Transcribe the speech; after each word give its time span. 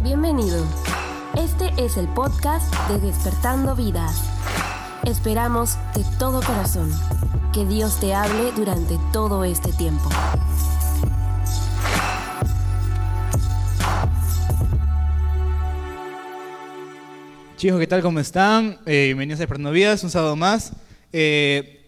Bienvenido. 0.00 0.64
Este 1.36 1.70
es 1.82 1.96
el 1.96 2.06
podcast 2.08 2.72
de 2.88 2.98
Despertando 2.98 3.74
Vidas. 3.74 4.22
Esperamos 5.04 5.76
de 5.94 6.04
todo 6.18 6.40
corazón 6.42 6.90
que 7.52 7.64
Dios 7.66 7.98
te 8.00 8.14
hable 8.14 8.52
durante 8.52 8.98
todo 9.12 9.44
este 9.44 9.72
tiempo. 9.72 10.08
Chicos, 17.56 17.78
¿qué 17.80 17.86
tal? 17.86 18.02
¿Cómo 18.02 18.20
están? 18.20 18.78
Eh, 18.84 19.04
bienvenidos 19.06 19.38
a 19.38 19.42
Despertando 19.42 19.70
Vidas, 19.70 20.02
un 20.04 20.10
sábado 20.10 20.36
más. 20.36 20.72
Eh, 21.12 21.80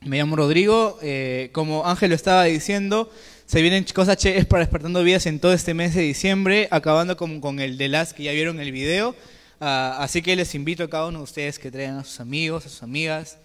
me 0.00 0.18
llamo 0.18 0.36
Rodrigo. 0.36 0.98
eh, 1.00 1.50
como 1.52 1.86
Ángel 1.86 2.10
lo 2.10 2.16
estaba 2.16 2.44
diciendo, 2.44 3.10
se 3.52 3.60
vienen 3.60 3.84
cosas 3.92 4.16
chéveres 4.16 4.46
para 4.46 4.62
Despertando 4.62 5.04
Vidas 5.04 5.26
en 5.26 5.38
todo 5.38 5.52
este 5.52 5.74
mes 5.74 5.94
de 5.94 6.00
diciembre, 6.00 6.68
acabando 6.70 7.18
con, 7.18 7.38
con 7.42 7.60
el 7.60 7.76
de 7.76 7.88
las 7.88 8.14
que 8.14 8.22
ya 8.22 8.32
vieron 8.32 8.58
el 8.60 8.72
video. 8.72 9.14
Ah, 9.60 9.98
así 10.00 10.22
que 10.22 10.34
les 10.36 10.54
invito 10.54 10.84
a 10.84 10.88
cada 10.88 11.08
uno 11.08 11.18
de 11.18 11.24
ustedes 11.24 11.58
que 11.58 11.70
traigan 11.70 11.98
a 11.98 12.04
sus 12.04 12.18
amigos, 12.20 12.64
a 12.64 12.70
sus 12.70 12.82
amigas, 12.82 13.36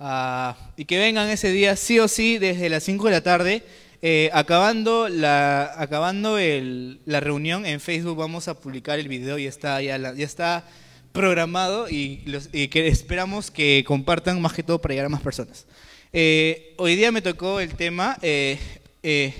ah, 0.00 0.56
y 0.76 0.84
que 0.84 0.98
vengan 0.98 1.28
ese 1.28 1.52
día 1.52 1.76
sí 1.76 2.00
o 2.00 2.08
sí 2.08 2.38
desde 2.38 2.68
las 2.70 2.82
5 2.82 3.04
de 3.06 3.12
la 3.12 3.20
tarde. 3.20 3.62
Eh, 4.02 4.30
acabando 4.32 5.08
la, 5.08 5.72
acabando 5.80 6.38
el- 6.38 6.98
la 7.06 7.20
reunión 7.20 7.64
en 7.64 7.78
Facebook 7.78 8.16
vamos 8.16 8.48
a 8.48 8.54
publicar 8.58 8.98
el 8.98 9.06
video 9.06 9.38
y 9.38 9.46
está 9.46 9.80
ya, 9.80 9.96
la- 9.96 10.12
ya 10.12 10.24
está 10.24 10.64
programado 11.12 11.88
y, 11.88 12.22
los- 12.26 12.48
y 12.52 12.66
que 12.66 12.88
esperamos 12.88 13.52
que 13.52 13.84
compartan 13.86 14.42
más 14.42 14.54
que 14.54 14.64
todo 14.64 14.80
para 14.80 14.94
llegar 14.94 15.06
a 15.06 15.10
más 15.10 15.22
personas. 15.22 15.66
Eh, 16.12 16.74
hoy 16.78 16.96
día 16.96 17.12
me 17.12 17.22
tocó 17.22 17.60
el 17.60 17.74
tema 17.74 18.18
eh, 18.22 18.58
eh, 19.02 19.34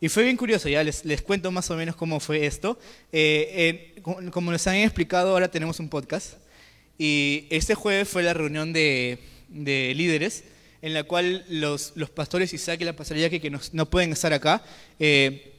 y 0.00 0.08
fue 0.08 0.24
bien 0.24 0.36
curioso, 0.36 0.68
ya 0.68 0.82
les, 0.82 1.04
les 1.04 1.20
cuento 1.22 1.50
más 1.50 1.70
o 1.70 1.76
menos 1.76 1.94
cómo 1.96 2.20
fue 2.20 2.46
esto. 2.46 2.78
Eh, 3.12 3.92
eh, 3.96 4.00
como- 4.02 4.50
nos 4.50 4.66
han 4.66 4.76
explicado, 4.76 5.30
ahora 5.30 5.50
tenemos 5.50 5.78
un 5.78 5.88
podcast 5.88 6.34
y 6.98 7.46
este 7.50 7.74
jueves 7.74 8.08
fue 8.08 8.22
la 8.22 8.32
reunión 8.34 8.72
de, 8.72 9.18
de 9.48 9.92
líderes 9.94 10.44
en 10.82 10.94
la 10.94 11.02
cual 11.04 11.44
los, 11.48 11.92
los 11.96 12.08
pastores 12.10 12.52
Isaac 12.54 12.80
y 12.80 12.84
la 12.84 12.96
pastora 12.96 13.20
Jackie, 13.20 13.40
que 13.40 13.50
nos- 13.50 13.74
no 13.74 13.88
pueden 13.90 14.12
estar 14.12 14.32
acá, 14.32 14.62
eh, 14.98 15.52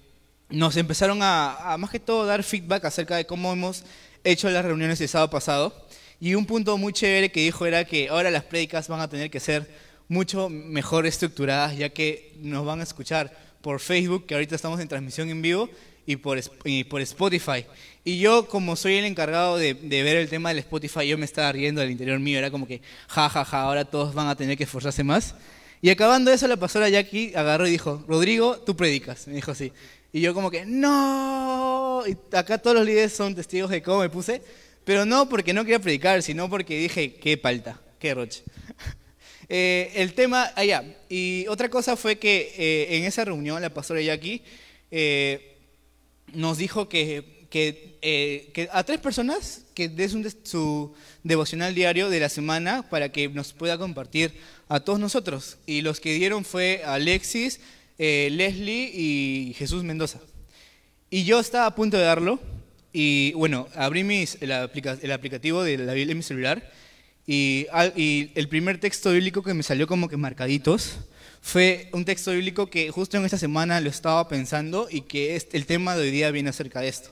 nos 0.50 0.76
empezaron 0.76 1.22
a, 1.22 1.74
a 1.74 1.78
más 1.78 1.92
que 1.92 2.00
todo 2.00 2.26
dar 2.26 2.44
feedback 2.44 2.86
acerca 2.86 3.16
de 3.18 3.26
cómo 3.26 3.54
hemos 3.54 3.84
hecho 4.24 4.50
las 4.50 4.66
reuniones 4.66 5.00
el 5.02 5.08
sábado 5.08 5.30
pasado. 5.30 5.88
Y 6.20 6.36
un 6.36 6.46
punto 6.46 6.78
muy 6.78 6.94
chévere 6.94 7.32
que 7.32 7.42
dijo 7.42 7.66
era 7.66 7.86
que 7.86 8.10
ahora 8.10 8.30
las 8.32 8.44
prédicas 8.44 8.88
van 8.88 9.00
a 9.02 9.10
tener 9.10 9.30
que 9.32 9.40
ser 9.40 9.68
mucho 10.12 10.50
mejor 10.50 11.06
estructuradas, 11.06 11.78
ya 11.78 11.88
que 11.88 12.34
nos 12.42 12.66
van 12.66 12.82
a 12.82 12.84
escuchar 12.84 13.32
por 13.62 13.80
Facebook, 13.80 14.26
que 14.26 14.34
ahorita 14.34 14.56
estamos 14.56 14.78
en 14.82 14.90
transmisión 14.90 15.30
en 15.30 15.42
vivo, 15.42 15.70
y 16.06 16.18
por, 16.18 16.38
y 16.66 16.84
por 16.84 17.00
Spotify. 17.00 17.66
Y 18.04 18.20
yo, 18.20 18.46
como 18.50 18.76
soy 18.76 18.96
el 18.96 19.06
encargado 19.06 19.56
de, 19.56 19.74
de 19.74 20.04
ver 20.04 20.18
el 20.18 20.28
tema 20.28 20.50
del 20.50 20.58
Spotify, 20.60 21.08
yo 21.08 21.18
me 21.18 21.24
estaba 21.24 21.50
riendo 21.54 21.80
al 21.82 21.90
interior 21.90 22.20
mío, 22.20 22.38
era 22.40 22.52
como 22.52 22.68
que, 22.68 22.82
ja, 23.08 23.30
ja, 23.30 23.46
ja, 23.46 23.62
ahora 23.62 23.86
todos 23.86 24.14
van 24.14 24.28
a 24.28 24.36
tener 24.36 24.58
que 24.58 24.66
esforzarse 24.66 25.02
más. 25.02 25.34
Y 25.82 25.90
acabando 25.90 26.30
eso, 26.30 26.46
la 26.46 26.58
pastora 26.58 26.90
Jackie 26.90 27.32
agarró 27.34 27.66
y 27.66 27.72
dijo, 27.72 28.04
Rodrigo, 28.06 28.58
tú 28.58 28.76
predicas. 28.76 29.28
Me 29.28 29.36
dijo 29.36 29.52
así. 29.52 29.72
Y 30.12 30.20
yo 30.20 30.34
como 30.34 30.52
que, 30.52 30.66
no. 30.66 32.04
Y 32.06 32.18
acá 32.36 32.58
todos 32.58 32.76
los 32.76 32.86
líderes 32.86 33.14
son 33.14 33.34
testigos 33.34 33.72
de 33.72 33.82
cómo 33.82 34.02
me 34.02 34.10
puse. 34.10 34.42
Pero 34.84 35.06
no 35.06 35.30
porque 35.30 35.54
no 35.54 35.64
quería 35.64 35.80
predicar, 35.80 36.22
sino 36.22 36.50
porque 36.50 36.78
dije, 36.78 37.14
qué 37.14 37.38
palta, 37.38 37.80
qué 37.98 38.14
roche. 38.14 38.44
Eh, 39.54 39.92
el 39.96 40.14
tema, 40.14 40.50
allá. 40.56 40.82
y 41.10 41.46
otra 41.50 41.68
cosa 41.70 41.98
fue 41.98 42.18
que 42.18 42.54
eh, 42.58 42.96
en 42.96 43.04
esa 43.04 43.26
reunión 43.26 43.62
la 43.62 43.70
pastora 43.74 44.00
Jackie 44.02 44.44
eh, 44.92 45.58
nos 46.34 46.58
dijo 46.58 46.88
que, 46.88 47.46
que, 47.50 47.98
eh, 48.02 48.50
que 48.54 48.70
a 48.72 48.86
tres 48.86 49.00
personas 49.02 49.64
que 49.74 49.90
des 49.90 50.14
un 50.14 50.26
su 50.44 50.94
devocional 51.24 51.76
diario 51.76 52.10
de 52.10 52.22
la 52.22 52.30
semana 52.30 52.90
para 52.90 53.12
que 53.12 53.28
nos 53.28 53.52
pueda 53.52 53.78
compartir 53.78 54.32
a 54.70 54.80
todos 54.80 55.02
nosotros. 55.02 55.58
Y 55.66 55.82
los 55.82 56.00
que 56.00 56.14
dieron 56.14 56.46
fue 56.46 56.82
Alexis, 56.86 57.60
eh, 58.00 58.30
Leslie 58.32 58.90
y 58.94 59.54
Jesús 59.58 59.84
Mendoza. 59.84 60.22
Y 61.10 61.26
yo 61.26 61.42
estaba 61.42 61.66
a 61.66 61.76
punto 61.76 61.98
de 61.98 62.04
darlo. 62.04 62.40
Y 62.94 63.34
bueno, 63.34 63.68
abrí 63.76 64.06
mis, 64.06 64.38
el, 64.42 64.54
aplica- 64.54 64.98
el 65.02 65.12
aplicativo 65.12 65.62
de 65.62 65.78
la 65.78 65.94
Biblia 65.94 66.14
en 66.14 66.18
mi 66.20 66.24
celular. 66.24 66.72
Y, 67.34 67.66
y 67.96 68.30
el 68.36 68.50
primer 68.50 68.78
texto 68.78 69.14
bíblico 69.14 69.42
que 69.42 69.54
me 69.54 69.64
salió 69.64 69.88
como 69.88 70.10
que 70.10 70.18
marcaditos 70.18 70.98
fue 71.42 71.88
un 71.94 72.04
texto 72.04 72.32
bíblico 72.32 72.70
que 72.70 72.92
justo 72.92 73.16
en 73.16 73.24
esta 73.24 73.38
semana 73.38 73.80
lo 73.80 73.90
estaba 73.90 74.28
pensando 74.28 74.90
y 74.92 75.04
que 75.04 75.42
el 75.54 75.66
tema 75.66 75.96
de 75.96 76.02
hoy 76.02 76.12
día 76.12 76.30
viene 76.32 76.50
acerca 76.50 76.82
de 76.82 76.90
esto. 76.90 77.12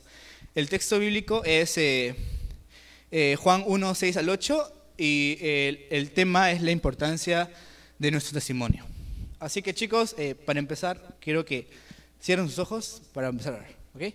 El 0.55 0.67
texto 0.67 0.99
bíblico 0.99 1.41
es 1.45 1.77
eh, 1.77 2.17
eh, 3.11 3.37
Juan 3.39 3.63
1, 3.65 3.95
6 3.95 4.17
al 4.17 4.27
8 4.27 4.73
y 4.97 5.37
el, 5.39 5.85
el 5.89 6.11
tema 6.11 6.51
es 6.51 6.61
la 6.63 6.71
importancia 6.71 7.49
de 7.97 8.11
nuestro 8.11 8.33
testimonio. 8.33 8.85
Así 9.39 9.61
que 9.61 9.73
chicos, 9.73 10.15
eh, 10.17 10.35
para 10.35 10.59
empezar, 10.59 11.15
quiero 11.21 11.45
que 11.45 11.69
cierren 12.21 12.49
sus 12.49 12.59
ojos 12.59 13.03
para 13.13 13.29
empezar 13.29 13.53
a 13.53 13.57
orar. 13.59 13.71
¿ok? 13.95 14.13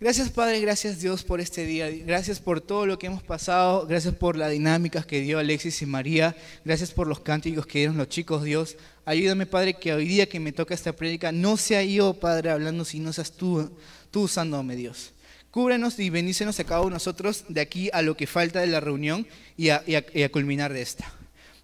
Gracias 0.00 0.30
Padre, 0.30 0.60
gracias 0.60 1.00
Dios 1.00 1.24
por 1.24 1.40
este 1.40 1.66
día, 1.66 1.90
gracias 1.90 2.38
por 2.38 2.60
todo 2.60 2.86
lo 2.86 3.00
que 3.00 3.08
hemos 3.08 3.24
pasado, 3.24 3.84
gracias 3.84 4.14
por 4.14 4.36
las 4.36 4.52
dinámicas 4.52 5.04
que 5.04 5.20
dio 5.20 5.40
Alexis 5.40 5.82
y 5.82 5.86
María, 5.86 6.36
gracias 6.64 6.92
por 6.92 7.08
los 7.08 7.18
cánticos 7.18 7.66
que 7.66 7.78
dieron 7.80 7.96
los 7.96 8.08
chicos, 8.08 8.44
Dios. 8.44 8.76
Ayúdame 9.04 9.44
Padre 9.46 9.74
que 9.74 9.92
hoy 9.92 10.06
día 10.06 10.28
que 10.28 10.38
me 10.38 10.52
toca 10.52 10.72
esta 10.72 10.92
prédica 10.92 11.32
no 11.32 11.56
sea 11.56 11.82
yo 11.82 12.14
Padre 12.14 12.50
hablando, 12.50 12.84
sino 12.84 13.12
seas 13.12 13.32
tú, 13.32 13.76
tú 14.12 14.22
usándome 14.22 14.76
Dios. 14.76 15.12
Cúbrenos 15.50 15.98
y 15.98 16.10
bendícenos 16.10 16.60
a 16.60 16.64
cada 16.64 16.80
uno 16.82 16.90
de 16.90 16.94
nosotros 16.94 17.44
de 17.48 17.60
aquí 17.60 17.90
a 17.92 18.00
lo 18.02 18.16
que 18.16 18.28
falta 18.28 18.60
de 18.60 18.68
la 18.68 18.78
reunión 18.78 19.26
y 19.56 19.70
a, 19.70 19.82
y 19.84 19.96
a- 19.96 20.06
y 20.14 20.22
a 20.22 20.30
culminar 20.30 20.72
de 20.72 20.82
esta. 20.82 21.12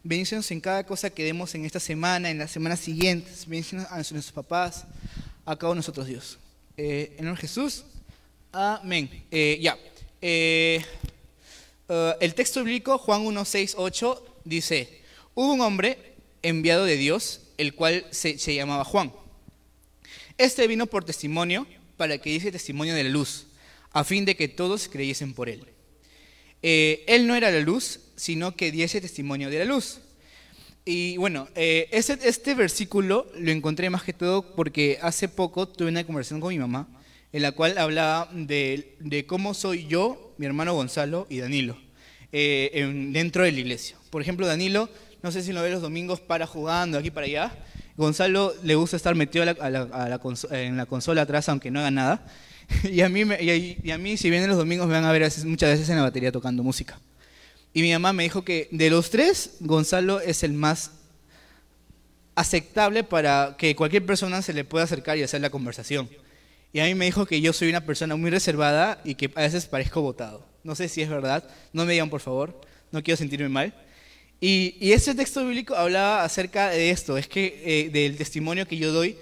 Bendícenos 0.03 0.51
en 0.51 0.61
cada 0.61 0.85
cosa 0.85 1.09
que 1.11 1.23
demos 1.23 1.55
en 1.55 1.65
esta 1.65 1.79
semana, 1.79 2.31
en 2.31 2.39
las 2.39 2.51
semanas 2.51 2.81
siguientes. 2.81 3.47
Bendícenos 3.47 3.87
a 3.91 3.97
nuestros 3.99 4.33
papás, 4.33 4.87
a 5.47 5.55
cada 5.57 5.67
uno 5.71 5.75
de 5.77 5.79
nosotros, 5.87 6.07
Dios. 6.09 6.39
Eh, 6.77 7.15
en 7.19 7.29
el 7.29 7.37
Jesús, 7.37 7.85
amén. 8.55 9.11
Eh, 9.31 9.59
ya. 9.61 9.77
Eh, 10.23 10.81
eh, 11.89 12.15
el 12.21 12.35
texto 12.35 12.63
bíblico, 12.63 12.99
Juan 12.99 13.23
1, 13.23 13.45
6, 13.45 13.75
8, 13.77 14.39
dice: 14.45 15.03
Hubo 15.35 15.53
un 15.53 15.61
hombre 15.61 15.99
enviado 16.43 16.85
de 16.85 16.97
Dios, 16.97 17.41
el 17.59 17.75
cual 17.75 18.07
se, 18.11 18.37
llamaba 18.37 18.85
Juan. 18.85 19.13
Este 20.39 20.67
vino 20.67 20.87
por 20.87 21.05
testimonio 21.05 21.67
para 21.97 22.19
que 22.19 22.31
diese 22.31 22.53
testimonio 22.53 22.95
de 22.95 23.05
la 23.05 23.11
luz, 23.11 23.47
a 23.93 24.05
fin 24.05 24.25
de 24.25 24.37
que 24.37 24.49
todos 24.49 24.89
creyesen 24.89 25.35
por 25.35 25.49
él. 25.49 25.67
Él 26.63 27.27
no 27.27 27.35
era 27.37 27.51
la 27.51 27.61
luz, 27.61 28.01
sino 28.17 28.57
que 28.57 28.73
diese 28.73 29.01
testimonio 29.01 29.51
de 29.51 29.59
la 29.59 29.65
luz. 29.67 30.01
Y 30.85 31.17
bueno, 31.19 31.49
este, 31.55 32.19
este 32.27 32.55
versículo 32.55 33.31
lo 33.37 33.51
encontré 33.51 33.91
más 33.91 34.03
que 34.03 34.13
todo 34.13 34.55
porque 34.55 34.99
hace 35.03 35.29
poco 35.29 35.69
tuve 35.69 35.89
una 35.89 36.05
conversación 36.05 36.41
con 36.41 36.49
mi 36.53 36.59
mamá 36.59 36.89
en 37.35 37.43
la 37.43 37.51
cual 37.53 37.77
hablaba 37.79 38.29
de, 38.33 39.25
cómo 39.27 39.55
soy 39.55 39.87
yo, 39.89 40.35
mi 40.39 40.47
hermano 40.47 40.73
Gonzalo 40.73 41.27
y 41.29 41.39
Danilo 41.39 41.77
eh, 42.33 42.71
en- 42.75 43.13
dentro 43.13 43.43
de 43.43 43.51
la 43.51 43.59
iglesia. 43.59 43.97
Por 44.11 44.23
ejemplo, 44.23 44.47
Danilo, 44.47 44.89
no 45.21 45.33
sé 45.33 45.43
si 45.43 45.53
lo 45.53 45.61
ve 45.61 45.71
los 45.71 45.83
domingos 45.83 46.21
para 46.21 46.47
jugando 46.47 46.97
aquí 46.97 47.11
para 47.11 47.27
allá. 47.27 47.53
Gonzalo 47.97 48.55
le 48.63 48.77
gusta 48.77 48.97
estar 48.97 49.15
metido 49.17 49.45
en 49.45 50.77
la 50.77 50.87
consola 50.87 51.23
atrás 51.23 51.49
aunque 51.49 51.71
no 51.73 51.81
haga 51.81 51.91
nada. 51.91 52.27
Y 52.85 53.01
a, 53.03 53.09
mí, 53.09 53.25
me- 53.25 53.43
y, 53.43 53.51
a- 53.51 53.57
y 53.57 53.91
a 53.91 53.99
mí, 53.99 54.17
si 54.17 54.31
vienen 54.31 54.49
los 54.49 54.57
domingos, 54.59 54.87
me 54.87 54.95
van 54.95 55.05
a 55.05 55.13
ver 55.13 55.23
muchas 55.45 55.71
veces 55.71 55.89
en 55.91 55.97
la 55.97 56.03
batería 56.03 56.31
tocando 56.33 56.63
música. 56.63 56.99
Y 57.75 57.83
mi 57.83 57.93
mamá 57.93 58.13
me 58.13 58.23
dijo 58.23 58.43
que 58.45 58.69
de 58.71 58.89
los 58.91 59.11
tres, 59.11 59.57
Gonzalo 59.61 60.21
es 60.21 60.45
el 60.45 60.53
más 60.53 60.93
aceptable 62.37 63.05
para 63.05 63.57
que 63.59 63.77
cualquier 63.77 64.05
persona 64.07 64.41
se 64.43 64.53
le 64.53 64.65
pueda 64.65 64.85
acercar 64.85 65.19
y 65.19 65.23
hacer 65.25 65.41
la 65.41 65.51
conversación. 65.51 66.09
Y 66.75 66.81
a 66.81 66.85
mí 66.85 66.95
me 66.95 67.07
dijo 67.07 67.25
que 67.25 67.41
yo 67.41 67.53
soy 67.55 67.71
una 67.71 67.87
persona 67.87 68.17
muy 68.17 68.31
reservada 68.31 69.01
y 69.05 69.15
que 69.15 69.31
a 69.37 69.43
veces 69.43 69.65
parezco 69.67 70.03
votado. 70.03 70.45
No 70.65 70.75
sé 70.75 70.89
si 70.89 71.01
es 71.01 71.09
verdad, 71.09 71.49
no 71.73 71.85
me 71.87 71.93
digan 71.93 72.11
por 72.11 72.21
favor, 72.21 72.61
no 72.91 73.01
quiero 73.03 73.17
sentirme 73.17 73.49
mal. 73.49 73.73
Y, 74.41 74.77
y 74.81 74.93
ese 74.93 75.15
texto 75.15 75.47
bíblico 75.47 75.77
hablaba 75.77 76.25
acerca 76.25 76.71
de 76.71 76.91
esto, 76.91 77.17
es 77.17 77.29
que 77.29 77.63
eh, 77.65 77.91
del 77.91 78.17
testimonio 78.17 78.67
que 78.67 78.77
yo 78.77 78.93
doy 78.93 79.17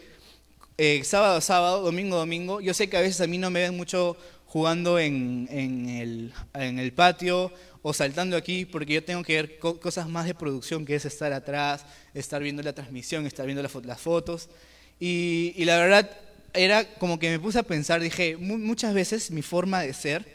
eh, 0.78 1.02
sábado 1.04 1.40
sábado, 1.42 1.82
domingo 1.82 2.16
domingo. 2.16 2.62
Yo 2.62 2.72
sé 2.72 2.88
que 2.88 2.96
a 2.96 3.02
veces 3.02 3.20
a 3.20 3.26
mí 3.26 3.36
no 3.36 3.50
me 3.50 3.60
ven 3.60 3.76
mucho 3.76 4.16
jugando 4.46 4.98
en, 4.98 5.46
en 5.50 5.88
el, 5.90 6.32
en 6.54 6.78
el 6.78 6.92
patio 6.92 7.52
o 7.82 7.92
saltando 7.92 8.36
aquí, 8.36 8.64
porque 8.64 8.94
yo 8.94 9.04
tengo 9.04 9.22
que 9.22 9.34
ver 9.34 9.58
co- 9.58 9.78
cosas 9.78 10.08
más 10.08 10.24
de 10.24 10.34
producción, 10.34 10.86
que 10.86 10.94
es 10.94 11.04
estar 11.04 11.32
atrás, 11.34 11.84
estar 12.14 12.42
viendo 12.42 12.62
la 12.62 12.72
transmisión, 12.72 13.26
estar 13.26 13.44
viendo 13.44 13.62
la 13.62 13.68
fo- 13.68 13.84
las 13.84 14.00
fotos. 14.00 14.48
Y, 14.98 15.52
y 15.56 15.64
la 15.66 15.76
verdad, 15.76 16.10
era 16.54 16.84
como 16.98 17.18
que 17.18 17.30
me 17.30 17.38
puse 17.38 17.58
a 17.58 17.62
pensar, 17.62 18.00
dije, 18.00 18.36
mu- 18.36 18.58
muchas 18.58 18.94
veces 18.94 19.30
mi 19.30 19.42
forma 19.42 19.82
de 19.82 19.94
ser 19.94 20.26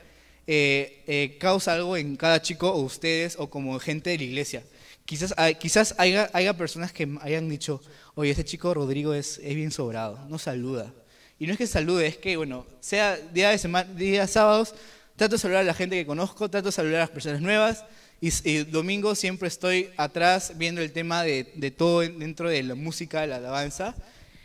eh, 0.47 1.03
eh, 1.07 1.37
causa 1.39 1.73
algo 1.73 1.97
en 1.97 2.15
cada 2.15 2.41
chico 2.41 2.71
o 2.71 2.81
ustedes 2.81 3.35
o 3.37 3.49
como 3.49 3.77
gente 3.79 4.09
de 4.11 4.17
la 4.17 4.23
iglesia. 4.23 4.63
Quizás, 5.05 5.33
quizás 5.59 5.95
haya, 5.97 6.29
haya 6.33 6.53
personas 6.57 6.91
que 6.91 7.07
hayan 7.21 7.47
dicho, 7.47 7.81
oye, 8.15 8.31
este 8.31 8.43
chico 8.43 8.73
Rodrigo 8.73 9.13
es, 9.13 9.39
es 9.43 9.55
bien 9.55 9.71
sobrado, 9.71 10.19
no 10.27 10.37
saluda. 10.37 10.93
Y 11.39 11.45
no 11.47 11.53
es 11.53 11.57
que 11.57 11.67
salude, 11.67 12.07
es 12.07 12.17
que, 12.17 12.35
bueno, 12.35 12.65
sea 12.79 13.15
día 13.15 13.51
de 13.51 13.57
semana, 13.57 13.89
día 13.93 14.27
sábados, 14.27 14.73
trato 15.15 15.35
de 15.35 15.39
saludar 15.39 15.61
a 15.61 15.65
la 15.65 15.73
gente 15.73 15.95
que 15.95 16.05
conozco, 16.05 16.49
trato 16.49 16.67
de 16.67 16.71
saludar 16.71 16.95
a 16.97 16.99
las 17.01 17.09
personas 17.09 17.41
nuevas. 17.41 17.85
Y, 18.19 18.63
domingo 18.63 19.13
siempre 19.13 19.47
estoy 19.47 19.91
atrás 19.95 20.53
viendo 20.55 20.81
el 20.81 20.91
tema 20.91 21.23
de, 21.23 21.43
todo 21.77 21.99
dentro 21.99 22.49
de 22.49 22.63
la 22.63 22.75
música, 22.75 23.21
de 23.21 23.27
la 23.27 23.35
alabanza. 23.35 23.95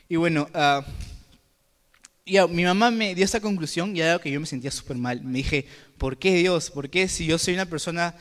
Y 0.09 0.17
bueno, 0.17 0.47
uh, 0.55 0.83
mi 2.25 2.65
mamá 2.65 2.91
me 2.91 3.15
dio 3.15 3.25
esa 3.25 3.41
conclusión 3.41 3.97
y 3.97 4.01
era 4.01 4.19
que 4.19 4.31
yo 4.31 4.41
me 4.41 4.47
sentía 4.47 4.71
súper 4.71 4.97
mal. 4.97 5.23
Me 5.23 5.39
dije, 5.39 5.67
¿por 5.99 6.17
qué 6.19 6.35
Dios? 6.35 6.71
¿Por 6.71 6.89
qué 6.89 7.09
si 7.09 7.27
yo 7.27 7.39
soy 7.39 7.55
una 7.55 7.67
persona, 7.67 8.15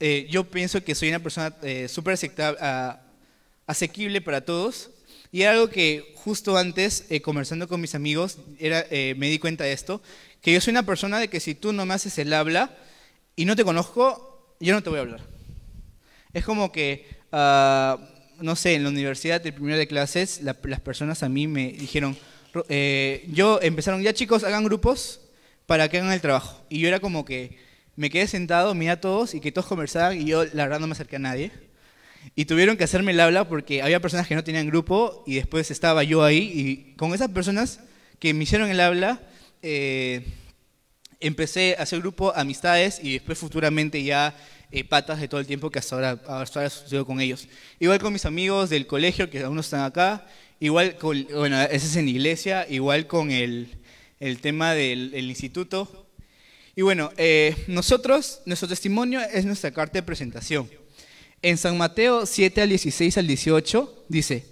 eh, 0.00 0.26
yo 0.30 0.44
pienso 0.44 0.82
que 0.82 0.94
soy 0.94 1.08
una 1.08 1.20
persona 1.20 1.54
eh, 1.62 1.88
súper 1.88 2.18
uh, 2.18 2.96
asequible 3.66 4.20
para 4.20 4.40
todos? 4.40 4.90
Y 5.30 5.42
algo 5.42 5.68
que 5.68 6.14
justo 6.16 6.56
antes, 6.56 7.04
eh, 7.10 7.20
conversando 7.20 7.68
con 7.68 7.80
mis 7.80 7.94
amigos, 7.94 8.38
era, 8.58 8.84
eh, 8.90 9.14
me 9.18 9.28
di 9.28 9.38
cuenta 9.38 9.64
de 9.64 9.72
esto, 9.72 10.02
que 10.40 10.52
yo 10.52 10.60
soy 10.60 10.70
una 10.70 10.84
persona 10.84 11.18
de 11.18 11.28
que 11.28 11.40
si 11.40 11.54
tú 11.54 11.72
no 11.72 11.84
me 11.84 11.94
haces 11.94 12.16
el 12.18 12.32
habla 12.32 12.74
y 13.36 13.44
no 13.44 13.54
te 13.54 13.64
conozco, 13.64 14.56
yo 14.58 14.74
no 14.74 14.82
te 14.82 14.88
voy 14.88 14.98
a 14.98 15.02
hablar. 15.02 15.20
Es 16.32 16.44
como 16.44 16.72
que, 16.72 17.06
ah, 17.32 17.98
no 18.40 18.56
sé, 18.56 18.74
en 18.74 18.84
la 18.84 18.88
universidad, 18.88 19.44
el 19.46 19.52
primero 19.52 19.76
de 19.76 19.86
clases, 19.86 20.40
las 20.42 20.56
personas 20.80 21.22
a 21.22 21.28
mí 21.28 21.46
me 21.46 21.72
dijeron, 21.72 22.16
eh, 22.68 23.26
yo 23.30 23.60
empezaron, 23.62 24.02
ya 24.02 24.12
chicos, 24.12 24.44
hagan 24.44 24.64
grupos 24.64 25.20
para 25.66 25.88
que 25.88 25.98
hagan 25.98 26.12
el 26.12 26.20
trabajo. 26.20 26.62
Y 26.68 26.80
yo 26.80 26.88
era 26.88 27.00
como 27.00 27.24
que 27.24 27.58
me 27.96 28.10
quedé 28.10 28.26
sentado, 28.26 28.74
miré 28.74 28.92
a 28.92 29.00
todos 29.00 29.34
y 29.34 29.40
que 29.40 29.52
todos 29.52 29.66
conversaban 29.66 30.20
y 30.20 30.24
yo 30.24 30.44
la 30.44 30.64
verdad 30.64 30.80
no 30.80 30.86
me 30.86 30.92
acerqué 30.92 31.16
a 31.16 31.18
nadie. 31.18 31.50
Y 32.34 32.44
tuvieron 32.44 32.76
que 32.76 32.84
hacerme 32.84 33.12
el 33.12 33.20
habla 33.20 33.48
porque 33.48 33.82
había 33.82 34.00
personas 34.00 34.26
que 34.26 34.34
no 34.34 34.44
tenían 34.44 34.66
grupo 34.66 35.24
y 35.26 35.36
después 35.36 35.70
estaba 35.70 36.02
yo 36.04 36.22
ahí 36.22 36.38
y 36.54 36.94
con 36.96 37.14
esas 37.14 37.30
personas 37.30 37.80
que 38.18 38.34
me 38.34 38.44
hicieron 38.44 38.70
el 38.70 38.80
habla, 38.80 39.20
eh, 39.62 40.24
empecé 41.20 41.76
a 41.78 41.82
hacer 41.82 42.00
grupo, 42.00 42.32
amistades 42.34 43.00
y 43.02 43.14
después 43.14 43.38
futuramente 43.38 44.02
ya 44.02 44.36
eh, 44.70 44.84
patas 44.84 45.20
de 45.20 45.28
todo 45.28 45.40
el 45.40 45.46
tiempo 45.46 45.70
que 45.70 45.78
hasta 45.78 45.94
ahora, 45.94 46.10
hasta 46.28 46.60
ahora 46.60 46.70
sucedió 46.70 47.06
con 47.06 47.20
ellos. 47.20 47.48
Igual 47.78 47.98
con 47.98 48.12
mis 48.12 48.24
amigos 48.26 48.70
del 48.70 48.86
colegio, 48.86 49.30
que 49.30 49.40
no 49.40 49.60
están 49.60 49.80
acá, 49.80 50.26
igual 50.60 50.96
con, 50.96 51.26
bueno, 51.32 51.60
ese 51.62 51.86
es 51.86 51.96
en 51.96 52.08
iglesia, 52.08 52.66
igual 52.68 53.06
con 53.06 53.30
el, 53.30 53.68
el 54.20 54.40
tema 54.40 54.74
del 54.74 55.14
instituto. 55.28 56.06
Y 56.78 56.82
bueno, 56.82 57.10
eh, 57.16 57.56
nosotros, 57.66 58.40
nuestro 58.46 58.68
testimonio 58.68 59.20
es 59.20 59.44
nuestra 59.44 59.72
carta 59.72 59.94
de 59.94 60.04
presentación. 60.04 60.70
En 61.42 61.58
San 61.58 61.76
Mateo 61.76 62.24
7 62.24 62.62
al 62.62 62.68
16 62.68 63.18
al 63.18 63.26
18 63.26 64.04
dice, 64.08 64.46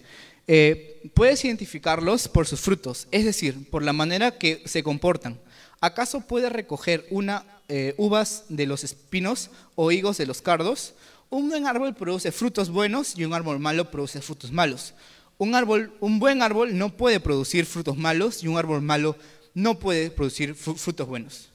eh, 0.48 1.08
puedes 1.14 1.44
identificarlos 1.44 2.26
por 2.26 2.48
sus 2.48 2.60
frutos, 2.60 3.06
es 3.12 3.24
decir, 3.24 3.70
por 3.70 3.84
la 3.84 3.92
manera 3.92 4.38
que 4.38 4.60
se 4.66 4.82
comportan. 4.82 5.38
¿Acaso 5.80 6.20
puedes 6.20 6.50
recoger 6.50 7.06
una, 7.10 7.44
eh, 7.68 7.94
uvas 7.96 8.44
de 8.48 8.66
los 8.66 8.82
espinos 8.82 9.50
o 9.76 9.92
higos 9.92 10.18
de 10.18 10.26
los 10.26 10.42
cardos? 10.42 10.94
Un 11.30 11.48
buen 11.48 11.68
árbol 11.68 11.94
produce 11.94 12.32
frutos 12.32 12.70
buenos 12.70 13.16
y 13.16 13.24
un 13.24 13.34
árbol 13.34 13.60
malo 13.60 13.90
produce 13.92 14.20
frutos 14.20 14.50
malos. 14.50 14.94
Un, 15.38 15.54
árbol, 15.54 15.92
un 16.00 16.18
buen 16.18 16.42
árbol 16.42 16.76
no 16.76 16.96
puede 16.96 17.20
producir 17.20 17.66
frutos 17.66 17.96
malos 17.96 18.42
y 18.42 18.48
un 18.48 18.56
árbol 18.56 18.82
malo 18.82 19.16
no 19.54 19.78
puede 19.78 20.10
producir 20.10 20.54
frutos 20.54 21.06
buenos. 21.06 21.48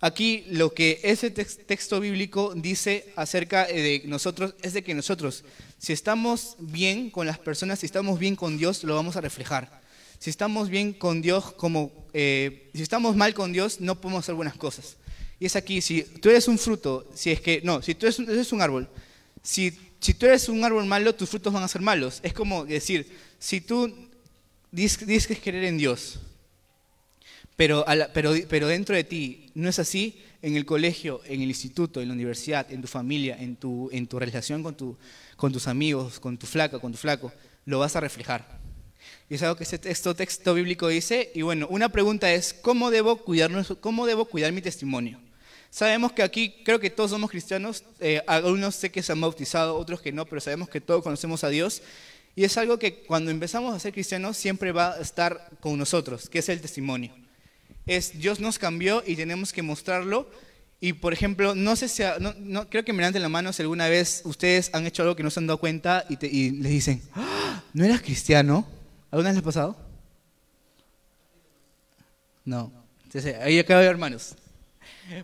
Aquí 0.00 0.44
lo 0.48 0.74
que 0.74 1.00
ese 1.04 1.30
texto 1.30 2.00
bíblico 2.00 2.54
dice 2.56 3.12
acerca 3.14 3.66
de 3.66 4.02
nosotros 4.06 4.54
es 4.60 4.72
de 4.72 4.82
que 4.82 4.94
nosotros, 4.94 5.44
si 5.78 5.92
estamos 5.92 6.56
bien 6.58 7.08
con 7.08 7.24
las 7.24 7.38
personas, 7.38 7.78
si 7.78 7.86
estamos 7.86 8.18
bien 8.18 8.34
con 8.34 8.58
Dios, 8.58 8.82
lo 8.82 8.96
vamos 8.96 9.16
a 9.16 9.20
reflejar. 9.20 9.80
Si 10.18 10.28
estamos 10.28 10.70
bien 10.70 10.92
con 10.92 11.22
Dios, 11.22 11.52
como 11.52 11.92
eh, 12.12 12.68
si 12.74 12.82
estamos 12.82 13.14
mal 13.14 13.32
con 13.32 13.52
Dios, 13.52 13.80
no 13.80 14.00
podemos 14.00 14.24
hacer 14.24 14.34
buenas 14.34 14.56
cosas. 14.56 14.96
Y 15.38 15.46
es 15.46 15.56
aquí, 15.56 15.80
si 15.80 16.02
tú 16.02 16.30
eres 16.30 16.48
un 16.48 16.58
fruto, 16.58 17.08
si 17.14 17.30
es 17.30 17.40
que, 17.40 17.60
no, 17.62 17.82
si 17.82 17.94
tú 17.94 18.06
eres, 18.06 18.52
un 18.52 18.60
árbol, 18.60 18.88
si, 19.42 19.72
si 20.02 20.14
tú 20.14 20.26
eres 20.26 20.48
un 20.48 20.64
árbol 20.64 20.84
malo, 20.84 21.14
tus 21.14 21.30
frutos 21.30 21.52
van 21.52 21.62
a 21.62 21.68
ser 21.68 21.80
malos. 21.80 22.18
Es 22.24 22.32
como 22.32 22.64
decir, 22.64 23.06
si 23.38 23.60
tú 23.60 24.10
dices, 24.72 25.26
que 25.28 25.36
querer 25.36 25.62
en 25.62 25.78
Dios, 25.78 26.18
pero, 27.54 27.84
dentro 28.66 28.96
de 28.96 29.04
ti 29.04 29.50
no 29.54 29.68
es 29.68 29.78
así, 29.78 30.20
en 30.42 30.56
el 30.56 30.66
colegio, 30.66 31.20
en 31.24 31.40
el 31.40 31.48
instituto, 31.48 32.00
en 32.00 32.08
la 32.08 32.14
universidad, 32.14 32.70
en 32.72 32.82
tu 32.82 32.88
familia, 32.88 33.36
en 33.38 33.54
tu, 33.54 34.18
relación 34.18 34.64
con, 34.64 34.76
tu, 34.76 34.96
con 35.36 35.52
tus 35.52 35.68
amigos, 35.68 36.18
con 36.18 36.36
tu 36.36 36.48
flaca, 36.48 36.80
con 36.80 36.90
tu 36.90 36.98
flaco, 36.98 37.32
lo 37.64 37.78
vas 37.78 37.94
a 37.94 38.00
reflejar. 38.00 38.60
Y 39.30 39.36
es 39.36 39.42
algo 39.44 39.54
que 39.54 39.62
este 39.62 39.78
texto, 39.78 40.54
bíblico 40.54 40.88
dice. 40.88 41.30
Y 41.32 41.42
bueno, 41.42 41.68
una 41.70 41.90
pregunta 41.90 42.32
es, 42.32 42.52
¿cómo 42.52 42.90
debo, 42.90 43.18
cuidarnos, 43.18 43.76
¿cómo 43.80 44.06
debo 44.06 44.24
cuidar 44.24 44.50
mi 44.50 44.62
testimonio? 44.62 45.20
Sabemos 45.72 46.12
que 46.12 46.22
aquí 46.22 46.54
creo 46.64 46.78
que 46.78 46.90
todos 46.90 47.10
somos 47.10 47.30
cristianos, 47.30 47.82
eh, 47.98 48.22
algunos 48.28 48.76
sé 48.76 48.92
que 48.92 49.02
se 49.02 49.10
han 49.10 49.20
bautizado, 49.20 49.76
otros 49.76 50.00
que 50.00 50.12
no, 50.12 50.24
pero 50.24 50.40
sabemos 50.40 50.68
que 50.68 50.80
todos 50.80 51.02
conocemos 51.02 51.42
a 51.42 51.48
Dios. 51.48 51.82
Y 52.36 52.44
es 52.44 52.56
algo 52.56 52.78
que 52.78 53.02
cuando 53.02 53.32
empezamos 53.32 53.74
a 53.74 53.80
ser 53.80 53.92
cristianos 53.92 54.36
siempre 54.36 54.70
va 54.70 54.92
a 54.92 55.00
estar 55.00 55.50
con 55.60 55.76
nosotros, 55.76 56.28
que 56.28 56.38
es 56.38 56.48
el 56.48 56.60
testimonio 56.60 57.12
es 57.86 58.18
Dios 58.18 58.40
nos 58.40 58.58
cambió 58.58 59.02
y 59.06 59.16
tenemos 59.16 59.52
que 59.52 59.62
mostrarlo. 59.62 60.30
Y 60.80 60.94
por 60.94 61.12
ejemplo, 61.12 61.54
no 61.54 61.76
sé 61.76 61.88
si, 61.88 62.02
no, 62.18 62.68
creo 62.68 62.84
que 62.84 62.92
me 62.92 62.98
levanten 62.98 63.22
la 63.22 63.28
mano 63.28 63.52
si 63.52 63.62
alguna 63.62 63.88
vez 63.88 64.22
ustedes 64.24 64.70
han 64.72 64.86
hecho 64.86 65.02
algo 65.02 65.14
que 65.14 65.22
no 65.22 65.30
se 65.30 65.38
han 65.38 65.46
dado 65.46 65.58
cuenta 65.58 66.04
y, 66.08 66.26
y 66.26 66.50
les 66.50 66.72
dicen, 66.72 67.02
¡Ah! 67.14 67.62
¿no 67.72 67.84
eras 67.84 68.02
cristiano? 68.02 68.66
¿Alguna 69.10 69.30
vez 69.30 69.36
les 69.36 69.42
ha 69.42 69.44
pasado? 69.44 69.76
No. 72.44 72.72
Entonces, 73.04 73.36
ahí 73.40 73.58
acabo 73.58 73.80
de 73.80 73.86
hermanos. 73.86 74.34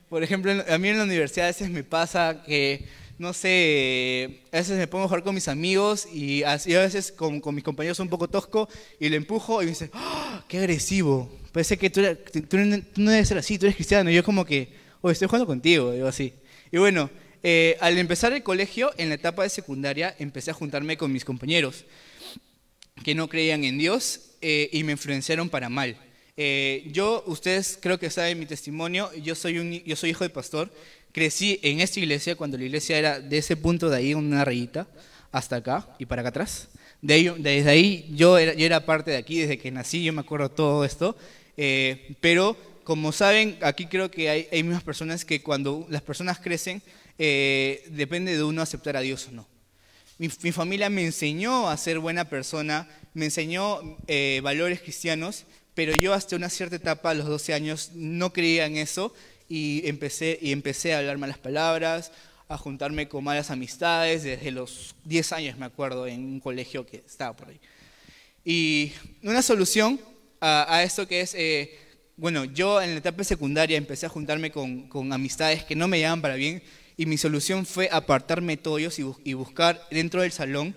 Por 0.08 0.22
ejemplo, 0.22 0.52
a 0.52 0.78
mí 0.78 0.88
en 0.88 0.98
la 0.98 1.04
universidad 1.04 1.46
a 1.46 1.50
veces 1.50 1.70
me 1.70 1.84
pasa 1.84 2.42
que, 2.46 2.86
no 3.18 3.32
sé, 3.32 4.42
a 4.52 4.58
veces 4.58 4.76
me 4.76 4.86
pongo 4.86 5.04
a 5.04 5.08
jugar 5.08 5.22
con 5.22 5.34
mis 5.34 5.48
amigos 5.48 6.06
y, 6.12 6.42
a 6.42 6.56
veces 6.56 7.12
con, 7.12 7.42
mis 7.54 7.64
compañeros 7.64 7.98
un 8.00 8.08
poco 8.08 8.28
tosco 8.28 8.68
y 8.98 9.08
le 9.08 9.16
empujo 9.16 9.62
y 9.62 9.66
me 9.66 9.70
dicen, 9.70 9.90
¡Ah! 9.92 10.44
¡qué 10.48 10.58
agresivo! 10.58 11.30
Parece 11.52 11.76
que 11.76 11.90
tú, 11.90 12.02
no 12.96 13.10
debes 13.10 13.28
ser 13.28 13.38
así, 13.38 13.58
tú 13.58 13.66
eres 13.66 13.76
cristiano. 13.76 14.10
Y 14.10 14.14
yo 14.14 14.24
como 14.24 14.44
que, 14.44 14.68
oye, 15.00 15.12
estoy 15.12 15.28
jugando 15.28 15.46
contigo, 15.46 15.92
digo 15.92 16.08
así. 16.08 16.34
Y 16.70 16.78
bueno, 16.78 17.10
eh, 17.42 17.76
al 17.80 17.96
empezar 17.98 18.32
el 18.32 18.42
colegio, 18.42 18.92
en 18.98 19.08
la 19.08 19.14
etapa 19.14 19.42
de 19.42 19.48
secundaria, 19.48 20.14
empecé 20.18 20.50
a 20.50 20.54
juntarme 20.54 20.96
con 20.96 21.12
mis 21.12 21.24
compañeros 21.24 21.84
que 23.04 23.14
no 23.14 23.28
creían 23.28 23.64
en 23.64 23.78
Dios 23.78 24.32
eh, 24.40 24.68
y 24.72 24.84
me 24.84 24.92
influenciaron 24.92 25.48
para 25.48 25.68
mal. 25.68 25.96
Eh, 26.40 26.88
yo, 26.92 27.24
ustedes 27.26 27.76
creo 27.82 27.98
que 27.98 28.10
saben 28.10 28.38
mi 28.38 28.46
testimonio, 28.46 29.12
yo 29.14 29.34
soy, 29.34 29.58
un, 29.58 29.72
yo 29.82 29.96
soy 29.96 30.10
hijo 30.10 30.22
de 30.22 30.30
pastor, 30.30 30.70
crecí 31.10 31.58
en 31.64 31.80
esta 31.80 31.98
iglesia 31.98 32.36
cuando 32.36 32.56
la 32.56 32.62
iglesia 32.62 32.96
era 32.96 33.18
de 33.18 33.38
ese 33.38 33.56
punto 33.56 33.90
de 33.90 33.96
ahí, 33.96 34.14
una 34.14 34.44
rayita, 34.44 34.86
hasta 35.32 35.56
acá 35.56 35.88
y 35.98 36.06
para 36.06 36.20
acá 36.22 36.28
atrás. 36.28 36.68
De 37.02 37.34
desde 37.38 37.68
ahí 37.68 38.06
yo 38.14 38.38
era, 38.38 38.54
yo 38.54 38.64
era 38.64 38.86
parte 38.86 39.10
de 39.10 39.16
aquí, 39.16 39.40
desde 39.40 39.58
que 39.58 39.72
nací, 39.72 40.04
yo 40.04 40.12
me 40.12 40.20
acuerdo 40.20 40.48
todo 40.48 40.84
esto. 40.84 41.16
Eh, 41.56 42.14
pero 42.20 42.56
como 42.84 43.10
saben, 43.10 43.58
aquí 43.60 43.86
creo 43.86 44.08
que 44.08 44.30
hay, 44.30 44.46
hay, 44.52 44.62
mismas 44.62 44.84
personas 44.84 45.24
que 45.24 45.42
cuando 45.42 45.88
las 45.90 46.02
personas 46.02 46.38
crecen, 46.38 46.82
eh, 47.18 47.84
depende 47.90 48.36
de 48.36 48.44
uno 48.44 48.62
aceptar 48.62 48.96
a 48.96 49.00
Dios 49.00 49.26
o 49.26 49.32
no. 49.32 49.48
Mi, 50.18 50.28
familia 50.50 50.90
me 50.90 51.04
enseñó 51.04 51.68
a 51.68 51.76
ser 51.76 52.00
buena 52.00 52.28
persona, 52.28 52.88
me 53.14 53.26
enseñó 53.26 53.98
eh, 54.08 54.40
valores 54.42 54.80
cristianos, 54.80 55.44
pero 55.78 55.92
yo 55.92 56.12
hasta 56.12 56.34
una 56.34 56.48
cierta 56.48 56.74
etapa, 56.74 57.10
a 57.10 57.14
los 57.14 57.28
12 57.28 57.54
años, 57.54 57.92
no 57.94 58.32
creía 58.32 58.66
en 58.66 58.76
eso 58.78 59.14
y 59.48 59.86
empecé, 59.86 60.92
a 60.92 60.98
hablar 60.98 61.18
malas 61.18 61.38
palabras, 61.38 62.10
a 62.48 62.58
juntarme 62.58 63.06
con 63.06 63.22
malas 63.22 63.52
amistades, 63.52 64.24
desde 64.24 64.50
los 64.50 64.96
10 65.04 65.32
años 65.34 65.56
me 65.56 65.66
acuerdo, 65.66 66.08
en 66.08 66.24
un 66.24 66.40
colegio 66.40 66.84
que 66.84 67.04
estaba 67.06 67.36
por 67.36 67.50
ahí. 67.50 67.60
Y 68.44 68.92
una 69.22 69.40
solución 69.40 70.00
a, 70.40 70.82
esto 70.82 71.06
que 71.06 71.20
es, 71.20 71.32
eh, 71.34 71.78
bueno, 72.16 72.44
yo 72.44 72.82
en 72.82 72.90
la 72.90 72.98
etapa 72.98 73.22
secundaria 73.22 73.78
empecé 73.78 74.06
a 74.06 74.08
juntarme 74.08 74.50
con, 74.50 75.12
amistades 75.12 75.62
que 75.62 75.76
no 75.76 75.86
me 75.86 75.98
llevaban 75.98 76.22
para 76.22 76.34
bien 76.34 76.60
y 76.96 77.06
mi 77.06 77.18
solución 77.18 77.64
fue 77.64 77.88
apartarme 77.92 78.56
todos 78.56 78.80
ellos 78.80 79.20
y, 79.22 79.32
buscar 79.34 79.80
dentro 79.92 80.22
del 80.22 80.32
salón 80.32 80.74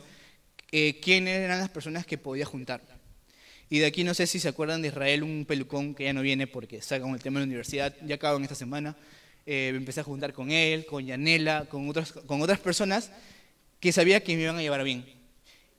eh, 0.72 1.00
quiénes 1.02 1.40
eran 1.40 1.58
las 1.58 1.72
personas 1.72 2.06
que 2.06 2.20
podía 2.20 2.46
juntar. 2.46 2.91
Y 3.72 3.80
de 3.80 3.86
aquí 3.86 4.04
no 4.04 4.14
sé 4.14 4.28
si 4.28 4.38
se 4.38 4.50
acuerdan 4.50 4.82
de 4.82 4.90
Israel, 4.90 5.24
un 5.24 5.46
pelucón 5.46 5.96
que 5.96 6.04
ya 6.04 6.12
no 6.12 6.22
viene 6.22 6.46
porque 6.46 6.76
está 6.76 7.00
con 7.00 7.14
el 7.14 7.22
tema 7.22 7.40
de 7.40 7.46
la 7.46 7.48
universidad, 7.48 7.96
ya 8.06 8.16
acabo 8.16 8.36
en 8.36 8.44
esta 8.44 8.54
semana. 8.54 8.98
Eh, 9.46 9.70
me 9.72 9.78
empecé 9.78 10.02
a 10.02 10.04
juntar 10.04 10.34
con 10.34 10.52
él, 10.52 10.86
con 10.86 11.06
Yanela, 11.06 11.68
con 11.70 11.88
otras, 11.88 12.12
con 12.12 12.42
otras 12.42 12.60
personas 12.60 13.12
que 13.80 13.94
sabía 13.94 14.22
que 14.22 14.36
me 14.36 14.42
iban 14.42 14.58
a 14.58 14.62
llevar 14.62 14.84
bien. 14.84 15.06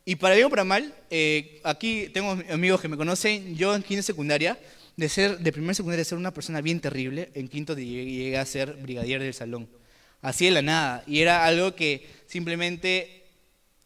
Y 0.06 0.16
para 0.16 0.34
bien 0.34 0.46
o 0.46 0.50
para 0.50 0.64
mal, 0.64 0.94
eh, 1.10 1.60
aquí 1.64 2.08
tengo 2.14 2.30
amigos 2.50 2.80
que 2.80 2.88
me 2.88 2.96
conocen, 2.96 3.54
yo 3.56 3.74
en 3.74 3.82
quinto 3.82 4.02
secundaria, 4.02 4.58
de 4.96 5.10
ser, 5.10 5.40
de 5.40 5.52
primer 5.52 5.74
secundaria, 5.74 5.98
de 5.98 6.06
ser 6.06 6.16
una 6.16 6.32
persona 6.32 6.62
bien 6.62 6.80
terrible, 6.80 7.28
en 7.34 7.46
quinto 7.46 7.76
llegué 7.76 8.38
a 8.38 8.46
ser 8.46 8.72
brigadier 8.72 9.20
del 9.20 9.34
salón. 9.34 9.68
Así 10.22 10.46
de 10.46 10.52
la 10.52 10.62
nada. 10.62 11.04
Y 11.06 11.20
era 11.20 11.44
algo 11.44 11.74
que 11.74 12.06
simplemente 12.26 13.24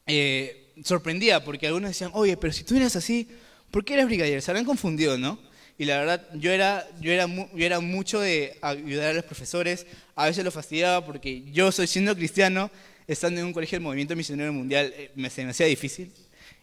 eh, 0.06 0.74
sorprendía, 0.84 1.42
porque 1.42 1.66
algunos 1.66 1.90
decían, 1.90 2.12
oye, 2.14 2.36
pero 2.36 2.52
si 2.52 2.62
tú 2.62 2.76
eres 2.76 2.94
así, 2.94 3.28
¿por 3.70 3.84
qué 3.84 3.94
eres 3.94 4.06
brigadier? 4.06 4.42
Se 4.42 4.50
habían 4.50 4.66
confundido, 4.66 5.18
¿no? 5.18 5.38
Y 5.78 5.84
la 5.84 5.98
verdad, 5.98 6.26
yo 6.34 6.52
era, 6.52 6.88
yo 7.00 7.12
era, 7.12 7.26
yo 7.26 7.66
era 7.66 7.80
mucho 7.80 8.20
de 8.20 8.56
ayudar 8.62 9.10
a 9.10 9.12
los 9.12 9.24
profesores. 9.24 9.86
A 10.14 10.26
veces 10.26 10.44
lo 10.44 10.50
fastidiaba 10.50 11.04
porque 11.04 11.42
yo 11.52 11.70
soy 11.70 11.86
siendo 11.86 12.16
cristiano, 12.16 12.70
estando 13.06 13.40
en 13.40 13.46
un 13.46 13.52
colegio 13.52 13.76
del 13.76 13.82
Movimiento 13.82 14.16
Misionero 14.16 14.52
Mundial, 14.52 14.92
eh, 14.96 15.10
me, 15.14 15.28
se 15.28 15.44
me 15.44 15.50
hacía 15.50 15.66
difícil. 15.66 16.12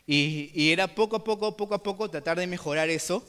Y, 0.08 0.52
y, 0.54 0.72
era 0.72 0.88
poco 0.88 1.16
a 1.16 1.24
poco, 1.24 1.56
poco 1.56 1.76
a 1.76 1.84
poco 1.84 2.10
tratar 2.10 2.38
de 2.38 2.48
mejorar 2.48 2.90
eso, 2.90 3.24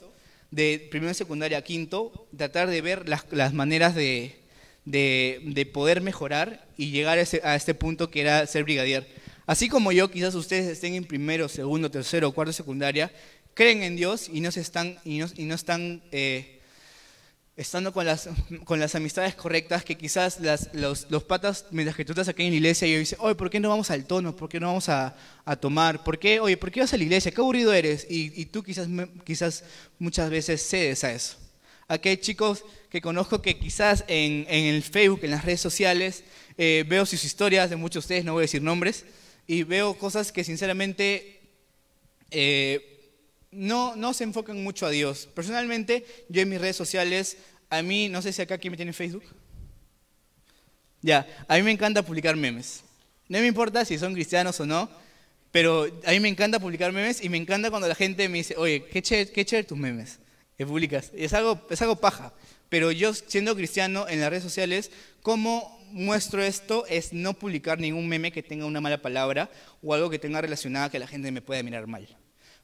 de 0.51 0.87
primero 0.91 1.13
secundaria 1.13 1.59
a 1.59 1.61
quinto, 1.61 2.27
tratar 2.35 2.69
de 2.69 2.81
ver 2.81 3.07
las, 3.07 3.25
las 3.31 3.53
maneras 3.53 3.95
de, 3.95 4.35
de, 4.83 5.41
de, 5.43 5.65
poder 5.65 6.01
mejorar 6.01 6.67
y 6.77 6.91
llegar 6.91 7.17
a, 7.17 7.21
ese, 7.21 7.41
a 7.43 7.55
este 7.55 7.73
punto 7.73 8.09
que 8.09 8.21
era 8.21 8.45
ser 8.47 8.63
brigadier. 8.63 9.07
Así 9.45 9.69
como 9.69 9.91
yo, 9.91 10.09
quizás 10.09 10.33
ustedes 10.33 10.65
estén 10.65 10.95
en 10.95 11.05
primero, 11.05 11.47
segundo, 11.47 11.91
tercero, 11.91 12.31
cuarto 12.31 12.51
secundaria, 12.51 13.11
creen 13.55 13.81
en 13.81 13.95
Dios 13.95 14.29
y 14.31 14.41
no, 14.41 14.51
se 14.51 14.61
están, 14.61 14.99
y 15.03 15.17
no, 15.17 15.55
están 15.55 16.03
eh, 16.11 16.59
estando 17.55 17.93
con 17.93 18.05
las, 18.05 18.29
con 18.65 18.79
las 18.79 18.93
amistades 18.95 19.33
correctas, 19.33 19.83
que 19.83 19.97
quizás 19.97 20.39
los, 20.73 21.23
patas, 21.23 21.65
mientras 21.71 21.95
que 21.95 22.03
tú 22.05 22.11
estás 22.11 22.27
aquí 22.27 22.43
en 22.43 22.49
la 22.49 22.57
iglesia, 22.57 22.87
y 22.87 22.97
dicen, 22.97 23.17
oye, 23.21 23.33
¿por 23.33 23.49
qué 23.49 23.59
no 23.59 23.69
vamos 23.69 23.89
al 23.89 24.05
tono? 24.05 24.35
¿Por 24.35 24.49
qué 24.49 24.59
no 24.59 24.67
vamos 24.67 24.89
a, 24.89 25.15
a 25.45 25.55
tomar? 25.55 26.03
¿Por 26.03 26.19
qué, 26.19 26.39
oye, 26.41 26.57
¿por 26.57 26.69
qué 26.69 26.81
vas 26.81 26.93
a 26.93 26.97
la 26.97 27.03
iglesia? 27.03 27.31
¿Qué 27.31 27.39
aburrido 27.39 27.73
eres? 27.73 28.05
Y, 28.09 28.39
y 28.39 28.45
tú 28.45 28.61
quizás, 28.61 28.89
quizás 29.23 29.63
muchas 29.97 30.29
veces 30.29 30.61
cedes 30.67 31.03
a 31.05 31.13
eso. 31.13 31.37
Aquí 31.87 32.09
hay 32.09 32.17
chicos 32.17 32.65
que 32.89 32.99
conozco 32.99 33.41
que 33.41 33.57
quizás 33.57 34.03
en, 34.07 34.45
en 34.49 34.65
el 34.65 34.83
Facebook, 34.83 35.21
en 35.23 35.31
las 35.31 35.45
redes 35.45 35.61
sociales, 35.61 36.23
eh, 36.57 36.83
veo 36.87 37.05
sus 37.05 37.23
historias 37.23 37.69
de 37.69 37.77
muchos 37.77 38.03
de 38.03 38.05
ustedes, 38.05 38.25
no 38.25 38.33
voy 38.33 38.41
a 38.41 38.49
decir 38.49 38.61
nombres, 38.61 39.05
y 39.47 39.63
veo 39.63 39.93
cosas 39.97 40.31
que 40.31 40.43
sinceramente 40.43 41.39
eh, 42.31 42.94
no, 43.55 43.95
no 43.95 44.13
se 44.13 44.23
enfocan 44.23 44.63
mucho 44.63 44.85
a 44.85 44.89
Dios. 44.89 45.27
Personalmente, 45.33 46.05
yo 46.29 46.41
en 46.41 46.49
mis 46.49 46.61
redes 46.61 46.75
sociales, 46.75 47.37
a 47.69 47.81
mí, 47.81 48.09
no 48.09 48.21
sé 48.21 48.33
si 48.33 48.41
acá 48.41 48.55
aquí 48.55 48.69
me 48.69 48.77
tiene 48.77 48.93
Facebook. 48.93 49.23
Ya, 51.01 51.27
a 51.47 51.55
mí 51.57 51.63
me 51.63 51.71
encanta 51.71 52.03
publicar 52.03 52.35
memes. 52.35 52.83
No 53.27 53.39
me 53.39 53.47
importa 53.47 53.85
si 53.85 53.97
son 53.97 54.13
cristianos 54.13 54.59
o 54.59 54.65
no, 54.65 54.89
pero 55.51 55.87
a 56.05 56.11
mí 56.11 56.19
me 56.19 56.29
encanta 56.29 56.59
publicar 56.59 56.91
memes 56.91 57.23
y 57.23 57.29
me 57.29 57.37
encanta 57.37 57.69
cuando 57.69 57.87
la 57.87 57.95
gente 57.95 58.27
me 58.29 58.39
dice, 58.39 58.55
oye, 58.57 58.85
qué 58.85 59.01
chévere, 59.01 59.31
qué 59.31 59.45
chévere 59.45 59.67
tus 59.67 59.77
memes 59.77 60.19
que 60.57 60.65
publicas. 60.65 61.11
Es 61.15 61.33
algo, 61.33 61.65
es 61.69 61.81
algo 61.81 61.95
paja. 61.95 62.33
Pero 62.69 62.91
yo, 62.91 63.13
siendo 63.13 63.55
cristiano 63.55 64.07
en 64.07 64.19
las 64.19 64.29
redes 64.29 64.43
sociales, 64.43 64.91
¿cómo 65.21 65.79
muestro 65.91 66.43
esto? 66.43 66.85
Es 66.87 67.13
no 67.13 67.33
publicar 67.33 67.79
ningún 67.79 68.07
meme 68.07 68.31
que 68.31 68.43
tenga 68.43 68.65
una 68.65 68.81
mala 68.81 69.01
palabra 69.01 69.49
o 69.81 69.93
algo 69.93 70.09
que 70.09 70.19
tenga 70.19 70.41
relacionado 70.41 70.89
que 70.89 70.99
la 70.99 71.07
gente 71.07 71.31
me 71.31 71.41
pueda 71.41 71.63
mirar 71.63 71.87
mal. 71.87 72.07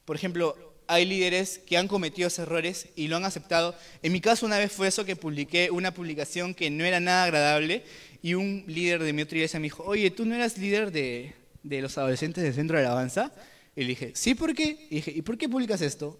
Por 0.05 0.15
ejemplo, 0.15 0.70
hay 0.91 1.05
líderes 1.05 1.59
que 1.65 1.77
han 1.77 1.87
cometido 1.87 2.27
errores 2.37 2.89
y 2.97 3.07
lo 3.07 3.15
han 3.15 3.23
aceptado. 3.23 3.73
En 4.03 4.11
mi 4.11 4.19
caso 4.19 4.45
una 4.45 4.59
vez 4.59 4.73
fue 4.73 4.89
eso 4.89 5.05
que 5.05 5.15
publiqué 5.15 5.71
una 5.71 5.93
publicación 5.93 6.53
que 6.53 6.69
no 6.69 6.83
era 6.83 6.99
nada 6.99 7.23
agradable 7.23 7.85
y 8.21 8.33
un 8.33 8.65
líder 8.67 9.01
de 9.01 9.13
mi 9.13 9.21
otra 9.21 9.37
iglesia 9.37 9.57
me 9.61 9.67
dijo, 9.67 9.83
oye, 9.83 10.11
¿tú 10.11 10.25
no 10.25 10.35
eras 10.35 10.57
líder 10.57 10.91
de, 10.91 11.33
de 11.63 11.81
los 11.81 11.97
adolescentes 11.97 12.43
del 12.43 12.53
centro 12.53 12.77
de 12.77 12.85
alabanza? 12.85 13.31
Y 13.73 13.83
le 13.83 13.87
dije, 13.87 14.11
sí, 14.15 14.35
¿por 14.35 14.53
qué? 14.53 14.85
Y 14.89 14.95
dije, 14.95 15.13
¿y 15.15 15.21
por 15.21 15.37
qué 15.37 15.47
publicas 15.47 15.81
esto? 15.81 16.19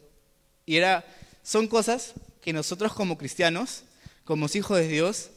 Y 0.65 0.77
era, 0.77 1.05
son 1.43 1.67
cosas 1.67 2.13
que 2.41 2.53
nosotros 2.53 2.93
como 2.93 3.17
cristianos, 3.17 3.83
como 4.23 4.47
hijos 4.53 4.77
de 4.77 4.87
Dios, 4.87 5.31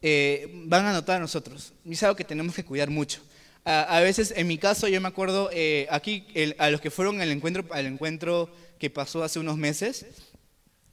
eh, 0.00 0.48
van 0.66 0.86
a 0.86 0.92
notar 0.92 1.16
a 1.16 1.20
nosotros. 1.20 1.72
Y 1.84 1.94
es 1.94 2.02
algo 2.04 2.14
que 2.14 2.22
tenemos 2.22 2.54
que 2.54 2.64
cuidar 2.64 2.88
mucho. 2.90 3.20
A, 3.64 3.96
a 3.96 4.00
veces, 4.00 4.32
en 4.36 4.46
mi 4.46 4.58
caso, 4.58 4.86
yo 4.86 5.00
me 5.00 5.08
acuerdo, 5.08 5.50
eh, 5.52 5.88
aquí, 5.90 6.24
el, 6.34 6.54
a 6.60 6.70
los 6.70 6.80
que 6.80 6.92
fueron 6.92 7.20
al 7.20 7.32
encuentro, 7.32 7.64
al 7.72 7.86
encuentro 7.86 8.48
que 8.78 8.90
pasó 8.90 9.22
hace 9.22 9.38
unos 9.38 9.56
meses, 9.56 10.06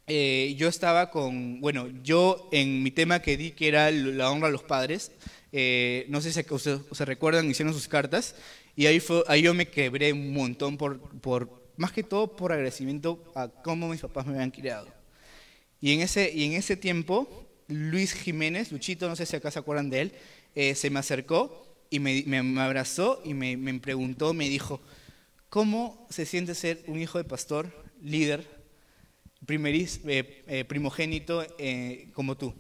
eh, 0.08 0.56
yo 0.58 0.68
estaba 0.68 1.10
con, 1.10 1.62
bueno, 1.62 1.88
yo 2.04 2.50
en 2.52 2.84
mi 2.84 2.92
tema 2.92 3.22
que 3.22 3.38
di, 3.38 3.52
que 3.52 3.68
era 3.68 3.90
la 3.92 4.32
honra 4.32 4.48
a 4.48 4.52
los 4.52 4.64
padres, 4.64 5.12
eh, 5.52 6.06
no 6.10 6.20
sé 6.20 6.34
si 6.34 6.44
se 6.44 7.06
recuerdan, 7.06 7.50
hicieron 7.50 7.74
sus 7.74 7.88
cartas, 7.88 8.36
y 8.76 8.88
ahí, 8.88 9.00
fue, 9.00 9.24
ahí 9.28 9.44
yo 9.44 9.54
me 9.54 9.68
quebré 9.68 10.12
un 10.12 10.34
montón, 10.34 10.78
por, 10.78 11.00
por, 11.22 11.72
más 11.78 11.92
que 11.92 12.04
todo 12.04 12.36
por 12.36 12.52
agradecimiento 12.52 13.32
a 13.36 13.48
cómo 13.48 13.90
mis 13.90 14.02
papás 14.02 14.26
me 14.26 14.34
habían 14.34 14.52
criado. 14.52 14.88
Y 15.80 15.92
en 15.92 16.02
ese, 16.02 16.32
y 16.34 16.46
en 16.46 16.54
ese 16.54 16.76
tiempo, 16.76 17.48
Luis 17.68 18.14
Jiménez, 18.14 18.72
Luchito, 18.72 19.08
no 19.08 19.16
sé 19.16 19.26
si 19.26 19.36
acá 19.36 19.52
se 19.52 19.60
acuerdan 19.60 19.90
de 19.90 20.02
él, 20.02 20.12
eh, 20.56 20.76
se 20.76 20.90
me 20.90 21.00
acercó 21.00 21.68
y 21.90 22.00
me, 22.00 22.24
me, 22.26 22.42
me 22.42 22.62
abrazó 22.62 23.22
y 23.24 23.34
me, 23.34 23.56
me, 23.58 23.80
preguntó, 23.80 24.34
me 24.34 24.50
dijo, 24.50 24.82
¿cómo 25.54 26.08
se 26.10 26.26
siente 26.26 26.56
ser 26.56 26.84
un 26.88 27.00
hijo 27.00 27.20
de 27.20 27.26
pastor, 27.26 27.72
líder, 28.02 28.44
primeriz, 29.46 30.02
eh, 30.08 30.44
eh, 30.48 30.66
primogénito 30.66 31.46
eh, 31.60 32.10
como 32.14 32.36
tú? 32.36 32.56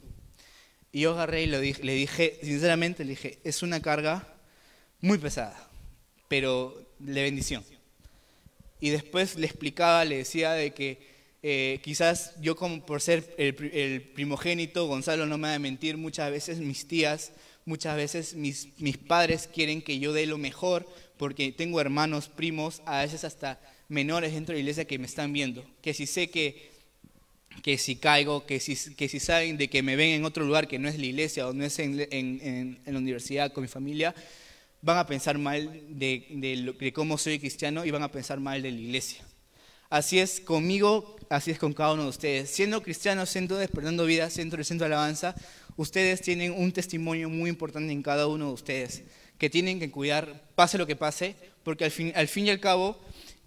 Y 0.91 0.99
yo 0.99 1.13
agarré 1.13 1.41
y 1.41 1.47
lo 1.47 1.59
dije, 1.59 1.83
le 1.83 1.95
dije, 1.95 2.37
sinceramente, 2.43 3.03
le 3.03 3.09
dije, 3.09 3.39
es 3.43 3.63
una 3.63 3.81
carga 3.81 4.35
muy 5.01 5.17
pesada, 5.17 5.71
pero 6.27 6.87
de 6.99 7.23
bendición. 7.23 7.63
Y 8.79 8.91
después 8.91 9.37
le 9.37 9.47
explicaba, 9.47 10.05
le 10.05 10.17
decía 10.17 10.51
de 10.51 10.75
que 10.75 11.01
eh, 11.41 11.79
quizás 11.83 12.39
yo 12.41 12.55
como 12.55 12.85
por 12.85 13.01
ser 13.01 13.33
el, 13.39 13.55
el, 13.73 14.01
primogénito, 14.03 14.85
Gonzalo 14.85 15.25
no 15.25 15.39
me 15.39 15.47
va 15.47 15.55
a 15.55 15.59
mentir, 15.59 15.97
muchas 15.97 16.29
veces 16.29 16.59
mis 16.59 16.87
tías, 16.87 17.31
muchas 17.65 17.95
veces 17.95 18.35
mis, 18.35 18.69
mis 18.79 18.97
padres 18.97 19.49
quieren 19.51 19.81
que 19.81 19.99
yo 19.99 20.13
dé 20.13 20.25
lo 20.25 20.37
mejor 20.37 20.87
porque 21.17 21.51
tengo 21.51 21.79
hermanos, 21.79 22.27
primos, 22.27 22.81
a 22.85 23.01
veces 23.01 23.23
hasta 23.23 23.59
menores 23.87 24.33
dentro 24.33 24.53
de 24.53 24.57
la 24.57 24.61
iglesia 24.61 24.85
que 24.85 24.99
me 24.99 25.05
están 25.05 25.31
viendo, 25.31 25.65
que 25.81 25.93
si 25.93 26.05
sé 26.05 26.29
que, 26.29 26.71
que 27.61 27.77
si 27.77 27.95
caigo, 27.95 28.45
que 28.45 28.59
si, 28.59 28.75
que 28.95 29.07
si 29.07 29.19
saben 29.19 29.57
de 29.57 29.69
que 29.69 29.83
me 29.83 29.95
ven 29.95 30.09
en 30.09 30.25
otro 30.25 30.45
lugar 30.45 30.67
que 30.67 30.79
no 30.79 30.89
es 30.89 30.97
la 30.97 31.05
iglesia 31.05 31.47
o 31.47 31.53
no 31.53 31.63
es 31.63 31.79
en, 31.79 31.99
en, 32.11 32.79
en, 32.85 32.93
la 32.93 32.97
universidad 32.97 33.53
con 33.53 33.61
mi 33.61 33.67
familia, 33.67 34.13
van 34.81 34.97
a 34.97 35.05
pensar 35.05 35.37
mal 35.37 35.81
de, 35.89 36.25
de, 36.29 36.75
de 36.77 36.93
cómo 36.93 37.17
soy 37.17 37.39
cristiano 37.39 37.85
y 37.85 37.91
van 37.91 38.03
a 38.03 38.11
pensar 38.11 38.39
mal 38.39 38.61
de 38.61 38.71
la 38.71 38.79
iglesia. 38.79 39.23
Así 39.93 40.17
es 40.17 40.39
conmigo, 40.39 41.15
así 41.29 41.51
es 41.51 41.59
con 41.59 41.71
cada 41.71 41.93
uno 41.93 42.03
de 42.03 42.09
ustedes. 42.09 42.49
Siendo 42.49 42.81
cristianos, 42.81 43.29
siendo 43.29 43.57
despertando 43.57 44.05
vida, 44.05 44.27
centro 44.31 44.63
de 44.63 44.85
alabanza, 44.85 45.35
ustedes 45.77 46.21
tienen 46.21 46.51
un 46.51 46.71
testimonio 46.71 47.29
muy 47.29 47.49
importante 47.49 47.91
en 47.91 48.03
cada 48.03 48.27
uno 48.27 48.47
de 48.47 48.53
ustedes, 48.53 49.03
que 49.37 49.49
tienen 49.49 49.79
que 49.79 49.91
cuidar, 49.91 50.49
pase 50.55 50.77
lo 50.77 50.87
que 50.87 50.95
pase, 50.95 51.35
porque 51.63 51.85
al 51.85 51.91
fin, 51.91 52.11
al 52.15 52.27
fin 52.27 52.47
y 52.47 52.49
al 52.49 52.59
cabo, 52.59 52.99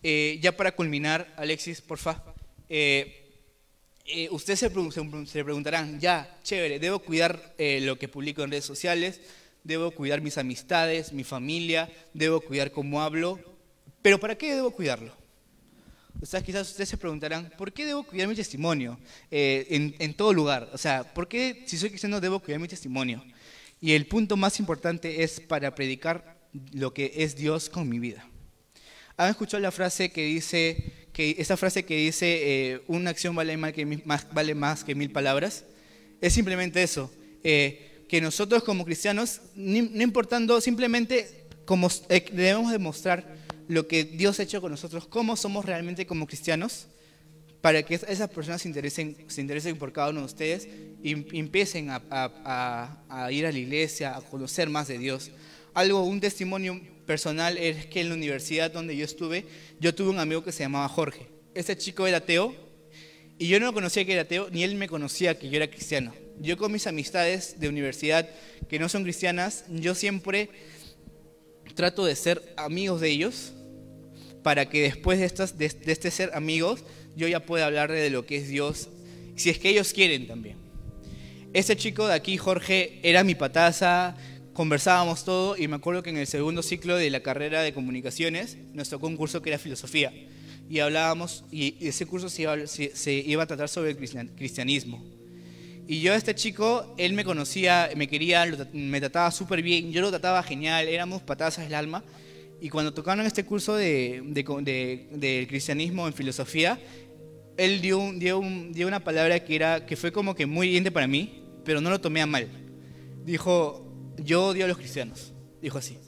eh, 0.02 0.38
ya 0.42 0.56
para 0.56 0.73
culminar, 0.73 1.33
Alexis, 1.37 1.80
porfa, 1.80 2.23
eh, 2.68 3.26
eh, 4.09 4.28
ustedes 4.30 4.61
se, 4.61 4.71
se, 5.26 5.45
preguntarán, 5.45 5.99
ya, 5.99 6.38
chévere, 6.45 6.78
debo 6.78 7.00
cuidar 7.00 7.54
eh, 7.59 7.80
lo 7.80 7.99
que 7.99 8.06
publico 8.06 8.42
en 8.45 8.50
redes 8.52 8.64
sociales, 8.64 9.21
debo 9.64 9.90
cuidar 9.90 10.21
mis 10.21 10.38
amistades, 10.38 11.12
mi 11.12 11.25
familia, 11.25 11.90
debo 12.14 12.40
cuidar 12.40 12.71
cómo 12.71 13.02
hablo, 13.02 13.40
pero 14.02 14.21
¿para 14.21 14.38
qué 14.38 14.54
debo 14.54 14.71
cuidarlo? 14.71 15.12
Ustedes 16.20 16.44
quizás 16.44 16.70
ustedes 16.70 16.88
se 16.88 16.96
preguntarán, 16.96 17.52
¿por 17.58 17.73
qué 17.73 17.85
debo 17.85 18.02
cuidar 18.02 18.28
mi 18.28 18.35
testimonio 18.35 18.99
eh, 19.30 19.66
en, 19.70 19.94
en, 19.99 20.14
todo 20.14 20.32
lugar? 20.32 20.70
O 20.73 20.78
sea, 20.78 21.04
¿por 21.14 21.28
qué 21.28 21.64
si 21.66 21.76
soy 21.76 21.90
cristiano 21.90 22.20
debo 22.20 22.40
cuidar 22.40 22.61
mi 22.61 22.68
testimonio? 22.68 23.23
Y 23.80 23.92
el 23.92 24.06
punto 24.06 24.37
más 24.37 24.58
importante 24.58 25.23
es 25.23 25.40
para 25.40 25.75
predicar 25.75 26.38
lo 26.73 26.94
que 26.94 27.12
es 27.16 27.37
Dios 27.37 27.68
con 27.68 27.88
mi 27.88 27.99
vida. 27.99 28.26
¿Han 29.18 29.30
escuchado 29.30 29.62
la 29.62 29.70
frase 29.70 30.11
que 30.11 30.25
dice, 30.25 31.08
que 31.12 31.37
esa 31.38 31.56
frase 31.56 31.85
que 31.85 31.96
dice, 31.96 32.73
eh, 32.73 32.82
una 32.87 33.11
acción 33.11 33.35
vale 33.35 33.56
más, 33.56 33.73
que, 33.73 33.85
más, 34.04 34.26
vale 34.32 34.54
más 34.54 34.85
que 34.85 34.94
mil 34.94 35.11
palabras? 35.11 35.64
Es 36.20 36.32
simplemente 36.32 36.82
eso, 36.82 37.11
eh, 37.42 38.04
que 38.08 38.20
nosotros 38.20 38.62
como 38.62 38.85
cristianos, 38.85 39.40
no 39.54 40.02
importando, 40.02 40.61
simplemente 40.61 41.46
como, 41.64 41.88
eh, 42.08 42.25
debemos 42.32 42.73
demostrar 42.73 43.36
lo 43.68 43.88
que 43.88 44.04
Dios 44.04 44.38
ha 44.40 44.44
hecho 44.44 44.61
con 44.61 44.70
nosotros, 44.70 45.06
cómo 45.06 45.37
somos 45.37 45.64
realmente 45.64 46.06
como 46.06 46.26
cristianos, 46.26 46.87
para 47.61 47.82
que 47.82 47.94
esas 47.94 48.30
personas 48.30 48.62
se 48.62 48.68
interesen, 48.68 49.16
se 49.26 49.40
interesen 49.40 49.76
por 49.76 49.92
cada 49.92 50.11
uno 50.11 50.20
de 50.20 50.26
ustedes 50.26 50.68
y 51.02 51.12
empiecen 51.37 51.90
a, 51.90 52.00
a, 52.11 53.02
a, 53.08 53.32
ir 53.32 53.44
a 53.44 53.50
la 53.50 53.58
iglesia, 53.58 54.16
a 54.16 54.20
conocer 54.20 54.68
más 54.68 54.87
de 54.87 54.99
Dios. 54.99 55.32
Algo, 55.75 56.04
un 56.04 56.20
testimonio 56.20 56.80
personal 57.06 57.58
es 57.58 57.87
que 57.87 58.02
en 58.02 58.11
la 58.11 58.14
universidad 58.14 58.70
donde 58.70 58.96
yo 58.96 59.04
estuve, 59.04 59.46
yo 59.80 59.94
tuve 59.94 60.11
un 60.11 60.20
amigo 60.20 60.44
que 60.44 60.52
se 60.52 60.62
llamaba 60.62 60.88
Jorge. 60.88 61.26
Ese 61.54 61.76
chico 61.76 62.06
era 62.06 62.18
ateo 62.18 62.54
y 63.37 63.49
yo 63.49 63.58
no 63.58 63.73
conocía 63.73 64.04
que 64.04 64.12
era 64.12 64.23
ateo, 64.23 64.49
ni 64.50 64.62
él 64.62 64.76
me 64.76 64.88
conocía 64.88 65.37
que 65.37 65.50
yo 65.50 65.56
era 65.56 65.68
cristiano. 65.68 66.14
Yo 66.38 66.56
con 66.56 66.70
mis 66.70 66.87
amistades 66.87 67.58
de 67.58 67.68
universidad 67.68 68.28
que 68.68 68.78
no 68.78 68.88
son 68.88 69.02
cristianas, 69.02 69.64
yo 69.68 69.96
siempre 69.96 70.50
trato 71.75 72.04
de 72.04 72.14
ser 72.14 72.54
amigos 72.56 73.00
de 73.00 73.11
ellos 73.11 73.54
para 74.47 74.69
que 74.69 74.81
después 74.83 75.19
de, 75.19 75.25
estas, 75.25 75.59
de, 75.59 75.67
este 75.87 76.09
ser 76.12 76.31
amigos 76.33 76.85
yo 77.17 77.26
ya 77.26 77.41
pueda 77.41 77.67
hablar 77.67 77.91
de 77.91 78.11
lo 78.11 78.26
que 78.26 78.37
es 78.37 78.47
Dios, 78.47 78.91
si 79.35 79.50
es 79.50 79.59
que 79.59 79.71
ellos 79.71 79.93
quieren 79.93 80.29
también. 80.29 80.57
Ese 81.53 81.76
chico 81.76 82.07
de 82.07 82.15
aquí, 82.15 82.37
Jorge, 82.37 83.00
era 83.03 83.25
mi 83.25 83.35
pataza, 83.35 84.17
conversábamos 84.53 85.25
todo 85.25 85.57
y 85.57 85.67
me 85.67 85.75
acuerdo 85.75 86.05
que 86.05 86.11
en 86.11 86.19
el 86.19 86.29
segundo 86.29 86.62
ciclo 86.62 86.95
de 86.95 87.11
la 87.11 87.25
carrera 87.25 87.62
de 87.62 87.75
comunicaciones 87.75 88.57
nos 88.73 88.88
tocó 88.88 89.09
un 89.09 89.17
que 89.17 89.49
era 89.49 89.59
filosofía. 89.59 90.12
y 90.71 90.79
hablábamos, 90.79 91.43
y 91.50 91.75
ese 91.85 92.07
curso 92.07 92.29
se 92.29 92.43
iba, 92.43 92.69
se, 92.69 93.12
iba 93.12 93.43
a 93.43 93.47
tratar 93.49 93.69
sobre 93.69 93.91
el 93.91 93.97
cristianismo. 93.97 95.05
Y 95.88 96.03
yo 96.03 96.15
este 96.15 96.37
chico, 96.37 96.95
él 96.99 97.15
me 97.15 97.25
conocía, 97.25 97.91
me 97.97 98.07
quería, 98.07 98.47
me 98.73 99.00
trataba 99.00 99.33
súper 99.33 99.61
bien, 99.61 99.91
yo 99.91 100.03
lo 100.03 100.11
trataba 100.11 100.41
genial, 100.45 100.87
éramos 100.87 101.21
patazas 101.23 101.65
del 101.65 101.75
alma. 101.75 102.05
Y 102.61 102.71
cuando 102.71 102.95
tocaron 102.95 103.27
este 103.27 103.45
curso 103.45 103.75
de, 103.75 104.23
de, 104.25 105.47
cristianismo 105.49 106.07
en 106.07 106.15
filosofía, 106.15 106.81
él 107.57 107.81
dio, 107.81 108.13
dio, 108.15 108.41
dio, 108.71 108.87
una 108.87 109.05
palabra 109.05 109.41
que, 109.41 109.55
era, 109.55 109.85
que 109.87 109.97
fue 109.97 110.13
como 110.13 110.35
que 110.35 110.47
muy 110.47 110.69
hiriente 110.69 110.91
para 110.91 111.07
mí, 111.07 111.43
pero 111.65 111.81
no 111.81 111.91
lo 111.91 112.01
tomé 112.01 112.23
a 112.23 112.27
mal. 112.27 112.49
Dijo, 113.25 113.87
yo 114.19 114.47
odio 114.47 114.65
a 114.65 114.69
los 114.69 114.79
cristianos. 114.79 115.33
Dijo 115.61 115.79
así. 115.79 115.99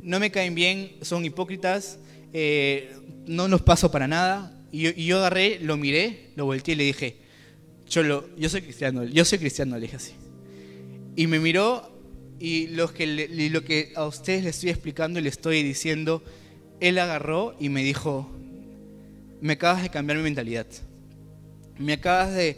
No 0.00 0.18
me 0.18 0.30
caen 0.30 0.54
bien, 0.54 0.96
son 1.02 1.24
hipócritas, 1.24 1.98
eh, 2.32 2.92
no 3.26 3.48
los 3.48 3.62
paso 3.62 3.90
para 3.90 4.08
nada. 4.08 4.50
Y 4.72 5.04
yo, 5.06 5.18
agarré, 5.18 5.60
lo 5.60 5.76
miré, 5.76 6.30
lo 6.34 6.46
volteé 6.46 6.74
y 6.74 6.76
le 6.76 6.84
dije, 6.84 7.18
yo, 7.88 8.02
yo 8.36 8.48
soy 8.48 8.62
cristiano, 8.62 9.04
yo 9.04 9.24
soy 9.24 9.38
cristiano, 9.38 9.76
le 9.76 9.82
dije 9.82 9.96
así. 9.96 10.14
Y 11.14 11.28
me 11.28 11.38
miró 11.38 11.93
y 12.38 12.68
lo 12.68 12.92
que, 12.92 13.06
lo 13.50 13.64
que 13.64 13.92
a 13.94 14.06
ustedes 14.06 14.44
les 14.44 14.56
estoy 14.56 14.70
explicando 14.70 15.18
y 15.18 15.22
le 15.22 15.28
estoy 15.28 15.62
diciendo, 15.62 16.22
él 16.80 16.98
agarró 16.98 17.54
y 17.58 17.68
me 17.68 17.82
dijo, 17.82 18.30
me 19.40 19.54
acabas 19.54 19.82
de 19.82 19.90
cambiar 19.90 20.18
mi 20.18 20.24
mentalidad. 20.24 20.66
Me 21.78 21.94
acabas 21.94 22.34
de, 22.34 22.56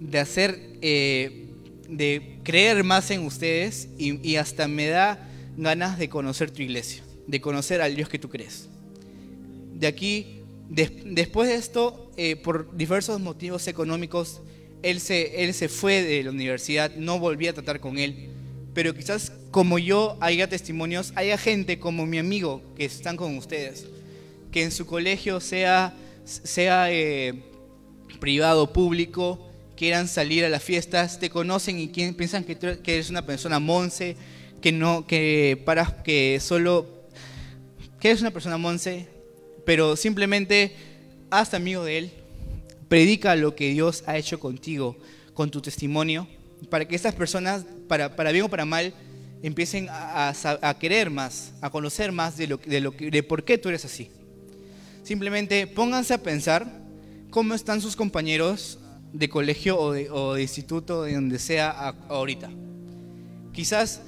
de 0.00 0.18
hacer, 0.18 0.58
eh, 0.82 1.46
de 1.88 2.38
creer 2.42 2.84
más 2.84 3.10
en 3.10 3.24
ustedes 3.24 3.88
y, 3.98 4.26
y 4.26 4.36
hasta 4.36 4.68
me 4.68 4.88
da 4.88 5.28
ganas 5.56 5.98
de 5.98 6.08
conocer 6.08 6.50
tu 6.50 6.62
iglesia, 6.62 7.02
de 7.26 7.40
conocer 7.40 7.80
al 7.80 7.94
Dios 7.94 8.08
que 8.08 8.18
tú 8.18 8.28
crees 8.28 8.68
de 9.78 9.86
aquí, 9.86 10.40
después 10.68 11.48
de 11.48 11.54
esto, 11.54 12.10
eh, 12.16 12.34
por 12.34 12.76
diversos 12.76 13.20
motivos 13.20 13.68
económicos, 13.68 14.40
él 14.82 15.00
se, 15.00 15.44
él 15.44 15.54
se 15.54 15.68
fue 15.68 16.02
de 16.02 16.24
la 16.24 16.30
universidad, 16.30 16.94
no 16.96 17.18
volví 17.20 17.46
a 17.46 17.52
tratar 17.52 17.78
con 17.78 17.98
él. 17.98 18.28
Pero 18.78 18.94
quizás 18.94 19.32
como 19.50 19.80
yo 19.80 20.16
haya 20.20 20.48
testimonios, 20.48 21.12
haya 21.16 21.36
gente 21.36 21.80
como 21.80 22.06
mi 22.06 22.16
amigo 22.16 22.62
que 22.76 22.84
están 22.84 23.16
con 23.16 23.36
ustedes, 23.36 23.86
que 24.52 24.62
en 24.62 24.70
su 24.70 24.86
colegio 24.86 25.40
sea, 25.40 25.96
sea 26.24 26.86
eh, 26.92 27.42
privado 28.20 28.72
público, 28.72 29.44
quieran 29.76 30.06
salir 30.06 30.44
a 30.44 30.48
las 30.48 30.62
fiestas, 30.62 31.18
te 31.18 31.28
conocen 31.28 31.80
y 31.80 31.88
piensan 31.88 32.44
que, 32.44 32.56
que 32.56 32.94
eres 32.94 33.10
una 33.10 33.26
persona 33.26 33.58
monce, 33.58 34.14
que 34.62 34.70
no, 34.70 35.08
que 35.08 35.60
para 35.64 36.04
que 36.04 36.38
solo, 36.40 36.86
que 37.98 38.10
eres 38.10 38.20
una 38.20 38.30
persona 38.30 38.58
monce, 38.58 39.08
pero 39.66 39.96
simplemente 39.96 40.76
hazte 41.30 41.56
amigo 41.56 41.82
de 41.82 41.98
Él, 41.98 42.10
predica 42.88 43.34
lo 43.34 43.56
que 43.56 43.72
Dios 43.72 44.04
ha 44.06 44.16
hecho 44.16 44.38
contigo, 44.38 44.96
con 45.34 45.50
tu 45.50 45.60
testimonio, 45.60 46.28
para 46.70 46.86
que 46.86 46.94
estas 46.94 47.16
personas, 47.16 47.64
para, 47.88 48.14
para 48.14 48.30
bien 48.30 48.44
o 48.44 48.48
para 48.48 48.64
mal, 48.64 48.92
empiecen 49.42 49.88
a, 49.90 50.76
querer 50.78 51.10
más, 51.10 51.52
a 51.60 51.70
conocer 51.70 52.12
más 52.12 52.36
de, 52.36 52.46
lo, 52.46 52.56
de, 52.58 52.80
lo, 52.80 52.90
de 52.92 53.22
por 53.22 53.44
qué 53.44 53.58
tú 53.58 53.68
eres 53.68 53.84
así. 53.84 54.10
Simplemente 55.02 55.66
pónganse 55.66 56.14
a 56.14 56.22
pensar 56.22 56.70
cómo 57.30 57.54
están 57.54 57.80
sus 57.80 57.96
compañeros 57.96 58.78
de 59.12 59.28
colegio 59.28 59.78
o 59.78 59.92
de, 59.92 60.10
o 60.10 60.38
instituto, 60.38 61.04
de 61.04 61.14
donde 61.14 61.38
sea 61.38 61.70
ahorita. 62.08 62.50
Quizás 63.52 64.02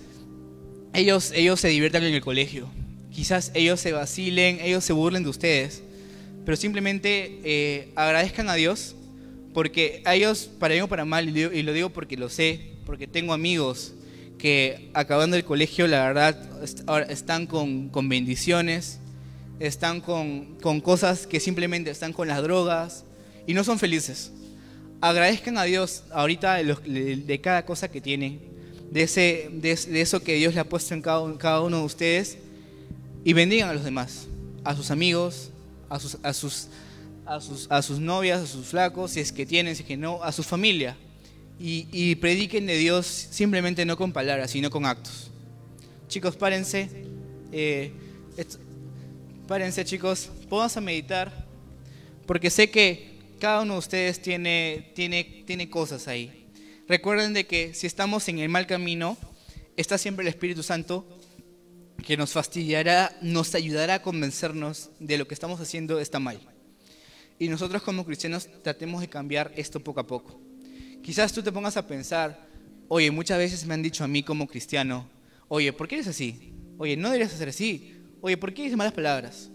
ellos, 0.93 1.33
ellos 1.35 1.61
se 1.61 1.69
diviertan 1.69 2.03
en 2.05 2.15
el 2.15 2.21
colegio, 2.21 2.69
quizás 3.11 3.51
ellos 3.55 3.81
se 3.81 3.93
vacilen, 3.93 4.59
ellos 4.61 4.85
se 4.85 4.93
burlen 4.93 5.23
de 5.23 5.31
ustedes, 5.31 5.83
pero 6.45 6.57
simplemente 6.57 7.41
eh, 7.45 7.93
agradezcan 7.95 8.49
a 8.49 8.55
Dios, 8.55 8.97
porque 9.55 10.03
a 10.05 10.15
ellos, 10.15 10.51
para 10.59 10.75
bien 10.75 10.85
o 10.85 10.89
para 10.89 11.05
mal, 11.05 11.37
y 11.37 11.63
lo 11.63 11.73
digo 11.73 11.91
porque 11.91 12.17
lo 12.17 12.29
sé, 12.29 12.71
porque 12.91 13.07
tengo 13.07 13.33
amigos 13.33 13.93
que 14.37 14.91
acabando 14.95 15.37
el 15.37 15.45
colegio, 15.45 15.87
la 15.87 16.09
verdad, 16.09 16.37
están 17.09 17.47
con, 17.47 17.89
con 17.89 18.09
bendiciones, 18.09 18.99
están 19.61 20.01
con, 20.01 20.57
con, 20.57 20.81
cosas 20.81 21.29
que 21.29 21.39
simplemente 21.39 21.93
están 21.93 22.13
con 22.13 22.27
las 22.27 22.43
drogas 22.43 23.05
y 23.47 23.55
no 23.55 23.63
son 23.63 23.79
felices. 23.79 24.33
Agradezcan 25.01 25.57
a 25.57 25.63
Dios 25.63 26.03
ahorita 26.11 26.57
de, 26.57 27.41
cada 27.41 27.65
cosa 27.65 27.89
que 27.89 28.01
tienen, 28.01 28.41
de, 28.91 29.03
ese, 29.05 29.51
de, 29.53 30.01
eso 30.01 30.21
que 30.25 30.35
Dios 30.35 30.53
le 30.55 30.59
ha 30.59 30.69
puesto 30.69 30.93
en 30.93 31.01
cada, 31.01 31.25
en 31.27 31.37
cada 31.37 31.61
uno 31.61 31.79
de 31.79 31.85
ustedes 31.85 32.39
y 33.23 33.35
bendigan 33.35 33.69
a 33.69 33.73
los 33.73 33.85
demás, 33.85 34.27
a 34.65 34.75
sus 34.75 34.91
amigos, 34.91 35.53
a 35.89 36.01
sus, 36.01 36.19
a 36.25 36.33
sus, 36.33 36.67
a 37.25 37.41
sus, 37.41 37.71
a 37.71 37.83
sus 37.83 38.01
novias, 38.01 38.41
a 38.41 38.47
sus 38.49 38.67
flacos, 38.67 39.13
si 39.13 39.21
es 39.21 39.31
que 39.31 39.47
tienen, 39.47 39.77
si 39.77 39.83
es 39.83 39.87
que 39.87 39.97
no, 39.97 40.25
a 40.25 40.33
su 40.33 40.43
familia. 40.43 40.97
Y, 41.63 42.15
prediquen 42.15 42.67
de 42.67 42.79
Dios 42.79 43.07
simplemente 43.07 43.85
no 43.85 43.99
con 43.99 44.15
palabras, 44.15 44.51
sino 44.51 44.71
con 44.71 44.87
actos. 44.87 45.31
Chicos, 46.09 46.35
párense. 46.35 46.89
Eh, 47.53 47.93
párense, 49.47 49.85
chicos. 49.85 50.31
Pónganse 50.49 50.79
a 50.79 50.83
meditar. 50.83 51.47
Porque 52.25 52.49
sé 52.49 52.71
que 52.71 53.11
cada 53.39 53.61
uno 53.61 53.75
de 53.75 53.79
ustedes 53.79 54.23
tiene, 54.23 54.91
tiene, 54.95 55.45
tiene 55.47 55.69
cosas 55.69 56.09
ahí. 56.09 56.47
Recuerden 56.89 57.35
de 57.35 57.47
que 57.47 57.75
si 57.75 57.87
estamos 57.87 58.27
en 58.29 58.39
el 58.39 58.49
mal 58.49 58.67
camino, 58.67 59.19
está 59.77 59.99
siempre 59.99 60.23
el 60.23 60.29
Espíritu 60.29 60.63
Santo 60.63 61.07
que 62.07 62.17
nos 62.17 62.33
fastidiará, 62.33 63.15
nos 63.21 63.55
ayudará 63.55 63.97
a 63.97 64.03
convencernos 64.03 64.89
de 64.99 65.19
lo 65.19 65.29
que 65.29 65.35
estamos 65.35 65.61
haciendo 65.61 66.01
está 66.01 66.19
mal. 66.21 66.41
Y 67.39 67.49
nosotros 67.49 67.83
como 67.83 68.07
cristianos 68.07 68.49
tratemos 68.63 69.03
de 69.03 69.09
cambiar 69.09 69.53
esto 69.57 69.81
poco 69.81 70.01
a 70.01 70.07
poco. 70.07 70.50
Quizás 71.03 71.33
tú 71.33 71.43
te 71.43 71.53
pongas 71.53 71.77
a 71.77 71.87
pensar, 71.87 72.47
oye, 72.89 73.11
muchas 73.11 73.39
veces 73.39 73.67
me 73.67 73.75
han 73.75 73.83
dicho 73.83 74.05
a 74.05 74.09
mí 74.09 74.23
como 74.23 74.47
cristiano, 74.47 75.09
oye, 75.49 75.73
¿por 75.73 75.89
qué 75.89 75.97
eres 75.97 76.09
así? 76.09 76.53
Oye, 76.79 76.97
no 76.97 77.09
deberías 77.09 77.33
hacer 77.33 77.49
así. 77.49 77.97
Oye, 78.21 78.37
¿por 78.37 78.53
qué 78.53 78.63
dices 78.63 78.77
malas 78.77 78.93
palabras? 78.93 79.51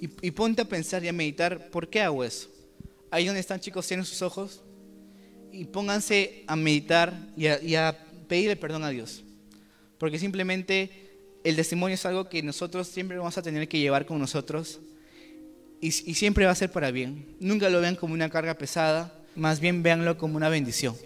Y, 0.00 0.30
ponte 0.30 0.62
a 0.62 0.64
pensar 0.64 1.04
y 1.04 1.08
a 1.08 1.12
meditar, 1.12 1.70
¿por 1.70 1.90
qué 1.90 2.00
hago 2.00 2.24
eso? 2.24 2.48
Ahí 3.10 3.26
donde 3.26 3.40
están 3.40 3.60
chicos, 3.60 3.86
tienen 3.86 4.06
sus 4.06 4.22
ojos 4.22 4.62
y 5.52 5.66
pónganse 5.66 6.44
a 6.46 6.56
meditar 6.56 7.28
y 7.36 7.48
a, 7.48 7.62
y 7.62 7.74
a 7.74 7.98
pedirle 8.26 8.56
perdón 8.56 8.84
a 8.84 8.88
Dios. 8.88 9.22
Porque 9.98 10.18
simplemente 10.18 11.10
el 11.44 11.56
testimonio 11.56 11.94
es 11.94 12.06
algo 12.06 12.28
que 12.28 12.42
nosotros 12.42 12.88
siempre 12.88 13.18
vamos 13.18 13.36
a 13.36 13.42
tener 13.42 13.68
que 13.68 13.78
llevar 13.78 14.06
con 14.06 14.18
nosotros 14.18 14.80
y, 15.80 15.92
siempre 15.92 16.44
va 16.44 16.52
a 16.52 16.54
ser 16.54 16.70
para 16.70 16.90
bien. 16.90 17.36
Nunca 17.40 17.70
lo 17.70 17.80
vean 17.80 17.96
como 17.96 18.12
una 18.12 18.28
carga 18.28 18.54
pesada, 18.58 19.14
más 19.34 19.60
bien 19.60 19.82
véanlo 19.82 20.18
como 20.18 20.36
una 20.36 20.48
bendición. 20.48 20.96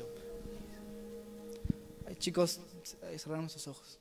chicos, 2.18 2.60
cerramos 3.18 3.52
los 3.54 3.68
ojos. 3.68 3.98